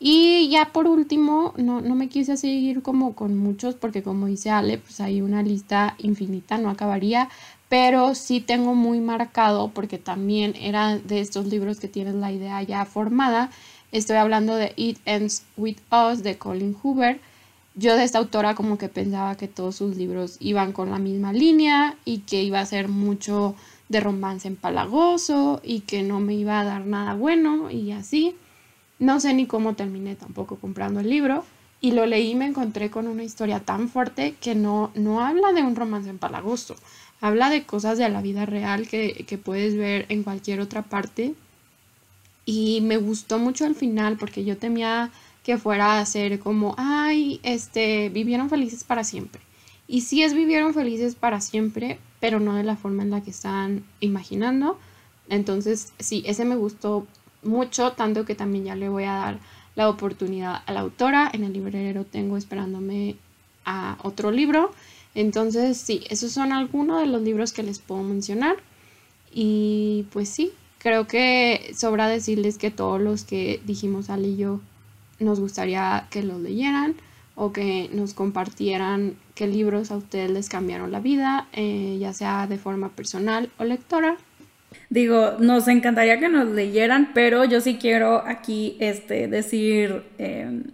Y 0.04 0.48
ya 0.48 0.72
por 0.72 0.88
último, 0.88 1.54
no, 1.56 1.80
no 1.80 1.94
me 1.94 2.08
quise 2.08 2.36
seguir 2.36 2.82
como 2.82 3.14
con 3.14 3.38
muchos 3.38 3.76
porque 3.76 4.02
como 4.02 4.26
dice 4.26 4.50
Ale, 4.50 4.78
pues 4.78 5.00
hay 5.00 5.22
una 5.22 5.44
lista 5.44 5.94
infinita, 5.98 6.58
no 6.58 6.70
acabaría, 6.70 7.28
pero 7.68 8.16
sí 8.16 8.40
tengo 8.40 8.74
muy 8.74 8.98
marcado 9.00 9.68
porque 9.68 9.98
también 9.98 10.54
era 10.60 10.98
de 10.98 11.20
estos 11.20 11.46
libros 11.46 11.78
que 11.78 11.86
tienes 11.86 12.16
la 12.16 12.32
idea 12.32 12.60
ya 12.62 12.84
formada 12.84 13.50
Estoy 13.92 14.16
hablando 14.16 14.56
de 14.56 14.72
It 14.76 14.98
Ends 15.04 15.44
With 15.58 15.76
Us 15.92 16.22
de 16.22 16.38
Colin 16.38 16.74
Hoover. 16.82 17.20
Yo 17.74 17.94
de 17.94 18.04
esta 18.04 18.18
autora 18.18 18.54
como 18.54 18.78
que 18.78 18.88
pensaba 18.88 19.36
que 19.36 19.48
todos 19.48 19.76
sus 19.76 19.96
libros 19.96 20.38
iban 20.40 20.72
con 20.72 20.90
la 20.90 20.98
misma 20.98 21.34
línea 21.34 21.96
y 22.06 22.20
que 22.20 22.42
iba 22.42 22.58
a 22.58 22.66
ser 22.66 22.88
mucho 22.88 23.54
de 23.90 24.00
romance 24.00 24.48
empalagoso 24.48 25.60
y 25.62 25.80
que 25.80 26.02
no 26.02 26.20
me 26.20 26.32
iba 26.32 26.58
a 26.58 26.64
dar 26.64 26.86
nada 26.86 27.14
bueno 27.14 27.70
y 27.70 27.92
así. 27.92 28.34
No 29.02 29.18
sé 29.18 29.34
ni 29.34 29.46
cómo 29.46 29.74
terminé 29.74 30.14
tampoco 30.14 30.54
comprando 30.60 31.00
el 31.00 31.10
libro 31.10 31.44
y 31.80 31.90
lo 31.90 32.06
leí 32.06 32.30
y 32.30 32.34
me 32.36 32.46
encontré 32.46 32.88
con 32.88 33.08
una 33.08 33.24
historia 33.24 33.58
tan 33.58 33.88
fuerte 33.88 34.36
que 34.40 34.54
no, 34.54 34.92
no 34.94 35.20
habla 35.26 35.52
de 35.52 35.60
un 35.60 35.74
romance 35.74 36.08
empalagoso, 36.08 36.76
habla 37.20 37.50
de 37.50 37.64
cosas 37.64 37.98
de 37.98 38.08
la 38.08 38.22
vida 38.22 38.46
real 38.46 38.86
que, 38.86 39.24
que 39.26 39.38
puedes 39.38 39.76
ver 39.76 40.06
en 40.08 40.22
cualquier 40.22 40.60
otra 40.60 40.82
parte 40.82 41.34
y 42.44 42.80
me 42.82 42.96
gustó 42.96 43.40
mucho 43.40 43.64
al 43.64 43.74
final 43.74 44.18
porque 44.18 44.44
yo 44.44 44.56
temía 44.56 45.10
que 45.42 45.58
fuera 45.58 45.98
a 45.98 46.06
ser 46.06 46.38
como, 46.38 46.76
ay, 46.78 47.40
este, 47.42 48.08
vivieron 48.08 48.50
felices 48.50 48.84
para 48.84 49.02
siempre. 49.02 49.42
Y 49.88 50.02
sí 50.02 50.22
es 50.22 50.32
vivieron 50.32 50.74
felices 50.74 51.16
para 51.16 51.40
siempre, 51.40 51.98
pero 52.20 52.38
no 52.38 52.54
de 52.54 52.62
la 52.62 52.76
forma 52.76 53.02
en 53.02 53.10
la 53.10 53.20
que 53.20 53.30
están 53.30 53.82
imaginando. 53.98 54.78
Entonces, 55.28 55.92
sí, 55.98 56.22
ese 56.24 56.44
me 56.44 56.54
gustó 56.54 57.04
mucho, 57.42 57.92
tanto 57.92 58.24
que 58.24 58.34
también 58.34 58.64
ya 58.64 58.74
le 58.74 58.88
voy 58.88 59.04
a 59.04 59.12
dar 59.12 59.38
la 59.74 59.88
oportunidad 59.88 60.62
a 60.66 60.72
la 60.72 60.80
autora. 60.80 61.30
En 61.32 61.44
el 61.44 61.52
librero 61.52 62.04
tengo 62.04 62.36
esperándome 62.36 63.16
a 63.64 63.98
otro 64.02 64.30
libro. 64.30 64.72
Entonces, 65.14 65.76
sí, 65.78 66.04
esos 66.08 66.32
son 66.32 66.52
algunos 66.52 67.00
de 67.00 67.06
los 67.06 67.22
libros 67.22 67.52
que 67.52 67.62
les 67.62 67.78
puedo 67.78 68.02
mencionar. 68.02 68.56
Y 69.32 70.06
pues 70.12 70.28
sí, 70.28 70.52
Creo 70.82 71.06
que 71.06 71.72
sobra 71.76 72.08
decirles 72.08 72.58
que 72.58 72.72
todos 72.72 73.00
los 73.00 73.22
que 73.22 73.60
dijimos 73.64 74.10
al 74.10 74.26
y 74.26 74.36
yo 74.36 74.60
nos 75.20 75.38
gustaría 75.38 76.08
que 76.10 76.24
los 76.24 76.40
leyeran 76.40 76.96
o 77.36 77.52
que 77.52 77.88
nos 77.92 78.14
compartieran 78.14 79.16
qué 79.36 79.46
libros 79.46 79.92
a 79.92 79.96
ustedes 79.96 80.32
les 80.32 80.48
cambiaron 80.48 80.90
la 80.90 80.98
vida, 80.98 81.46
eh, 81.52 81.98
ya 82.00 82.12
sea 82.12 82.48
de 82.48 82.58
forma 82.58 82.88
personal 82.88 83.48
o 83.58 83.64
lectora. 83.64 84.16
Digo, 84.92 85.36
nos 85.38 85.68
encantaría 85.68 86.20
que 86.20 86.28
nos 86.28 86.48
leyeran, 86.48 87.12
pero 87.14 87.46
yo 87.46 87.62
sí 87.62 87.78
quiero 87.80 88.22
aquí 88.26 88.76
este, 88.78 89.26
decir, 89.26 90.04
em, 90.18 90.64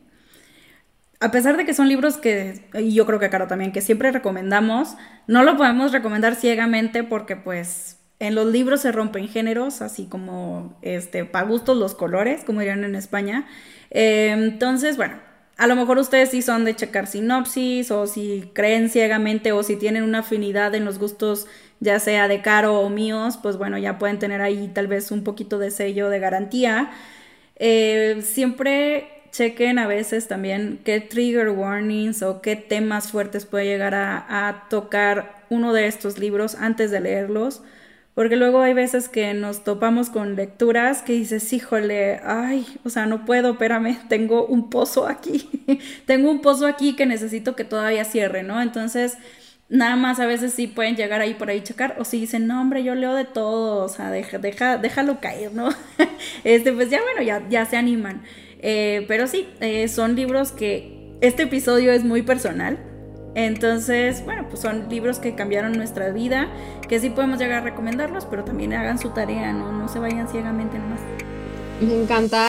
a 1.21 1.31
pesar 1.31 1.57
de 1.57 1.65
que 1.65 1.73
son 1.73 1.89
libros 1.89 2.17
que, 2.17 2.69
y 2.75 2.95
yo 2.95 3.07
creo 3.07 3.21
que 3.21 3.31
Caro 3.31 3.47
también, 3.47 3.71
que 3.71 3.81
siempre 3.81 4.11
recomendamos, 4.11 4.97
no 5.29 5.45
lo 5.45 5.57
podemos 5.57 5.93
recomendar 5.93 6.35
ciegamente 6.35 7.05
porque 7.05 7.37
pues 7.37 7.99
en 8.19 8.35
los 8.35 8.49
libros 8.49 8.81
se 8.81 8.91
rompen 8.91 9.29
géneros, 9.29 9.83
así 9.83 10.07
como 10.07 10.77
este, 10.83 11.25
para 11.25 11.47
gustos 11.47 11.77
los 11.77 11.95
colores, 11.95 12.43
como 12.45 12.59
dirían 12.59 12.83
en 12.83 12.97
España. 12.97 13.47
Em, 13.91 14.43
entonces, 14.43 14.97
bueno, 14.97 15.15
a 15.59 15.69
lo 15.69 15.77
mejor 15.77 15.97
ustedes 15.99 16.31
sí 16.31 16.43
son 16.43 16.65
de 16.65 16.75
checar 16.75 17.07
sinopsis 17.07 17.93
o 17.93 18.09
si 18.09 18.51
creen 18.53 18.91
ciegamente 18.91 19.53
o 19.53 19.63
si 19.63 19.77
tienen 19.77 20.03
una 20.03 20.21
afinidad 20.21 20.75
en 20.75 20.85
los 20.85 20.99
gustos 20.99 21.47
ya 21.81 22.01
sea 22.01 22.29
de 22.29 22.43
Caro 22.43 22.81
o 22.81 22.89
míos, 22.91 23.39
pues 23.43 23.57
bueno, 23.57 23.79
ya 23.79 23.99
pueden 23.99 24.19
tener 24.19 24.41
ahí 24.43 24.69
tal 24.75 24.87
vez 24.87 25.11
un 25.11 25.25
poquito 25.25 25.59
de 25.59 25.71
sello 25.71 26.09
de 26.11 26.19
garantía. 26.19 26.91
Eh, 27.57 28.21
siempre 28.23 29.09
chequen 29.33 29.79
a 29.79 29.87
veces 29.87 30.29
también 30.29 30.81
qué 30.85 31.01
trigger 31.01 31.51
warnings 31.51 32.23
o 32.23 32.41
qué 32.41 32.57
temas 32.57 33.11
fuertes 33.11 33.47
puede 33.47 33.67
llegar 33.67 33.95
a, 33.95 34.49
a 34.49 34.69
tocar 34.69 35.45
uno 35.51 35.73
de 35.73 35.87
estos 35.87 36.19
libros 36.19 36.55
antes 36.57 36.91
de 36.91 37.01
leerlos. 37.01 37.63
Porque 38.19 38.35
luego 38.35 38.63
hay 38.63 38.75
veces 38.75 39.09
que 39.09 39.33
nos 39.33 39.63
topamos 39.63 40.11
con 40.11 40.35
lecturas 40.35 41.03
que 41.03 41.13
dices, 41.13 41.53
híjole, 41.53 42.21
ay, 42.25 42.67
o 42.83 42.91
sea, 42.91 43.07
no 43.07 43.25
puedo, 43.25 43.53
espérame, 43.53 43.97
tengo 44.09 44.45
un 44.45 44.71
pozo 44.71 45.07
aquí, 45.07 45.49
tengo 46.07 46.29
un 46.29 46.41
pozo 46.41 46.67
aquí 46.67 46.97
que 46.97 47.07
necesito 47.07 47.55
que 47.55 47.63
todavía 47.63 48.05
cierre, 48.05 48.43
¿no? 48.43 48.61
Entonces, 48.61 49.19
nada 49.69 49.97
más 49.97 50.19
a 50.21 50.27
veces 50.27 50.53
sí 50.55 50.67
pueden 50.67 50.97
llegar 50.97 51.21
ahí 51.21 51.35
por 51.35 51.51
ahí 51.51 51.61
checar, 51.61 51.97
o 51.99 52.05
si 52.05 52.21
dicen, 52.21 52.47
no, 52.47 52.61
hombre, 52.61 52.83
yo 52.83 52.95
leo 52.95 53.15
de 53.15 53.25
todo, 53.25 53.85
o 53.85 53.89
sea, 53.89 54.11
deja, 54.11 54.39
deja, 54.39 54.79
déjalo 54.79 55.21
caer, 55.21 55.53
¿no? 55.53 55.69
este, 56.45 56.73
pues 56.73 56.91
ya, 56.91 57.01
bueno, 57.03 57.23
ya, 57.23 57.47
ya 57.49 57.67
se 57.67 57.77
animan. 57.77 58.23
Eh, 58.61 59.05
pero 59.09 59.27
sí, 59.27 59.49
eh, 59.61 59.89
son 59.89 60.17
libros 60.17 60.53
que 60.53 61.17
este 61.21 61.45
episodio 61.45 61.93
es 61.93 62.05
muy 62.05 62.23
personal. 62.23 62.79
Entonces, 63.35 64.25
bueno, 64.25 64.47
pues 64.49 64.61
son 64.63 64.89
libros 64.89 65.19
que 65.21 65.35
cambiaron 65.35 65.73
nuestra 65.73 66.11
vida, 66.11 66.49
que 66.89 66.99
sí 66.99 67.11
podemos 67.11 67.39
llegar 67.39 67.59
a 67.59 67.61
recomendarlos, 67.61 68.25
pero 68.27 68.43
también 68.43 68.73
hagan 68.73 68.99
su 68.99 69.11
tarea, 69.11 69.53
¿no? 69.53 69.71
No 69.71 69.87
se 69.87 70.01
vayan 70.01 70.29
ciegamente 70.29 70.79
nomás. 70.79 71.01
Me 71.81 72.03
encanta 72.03 72.37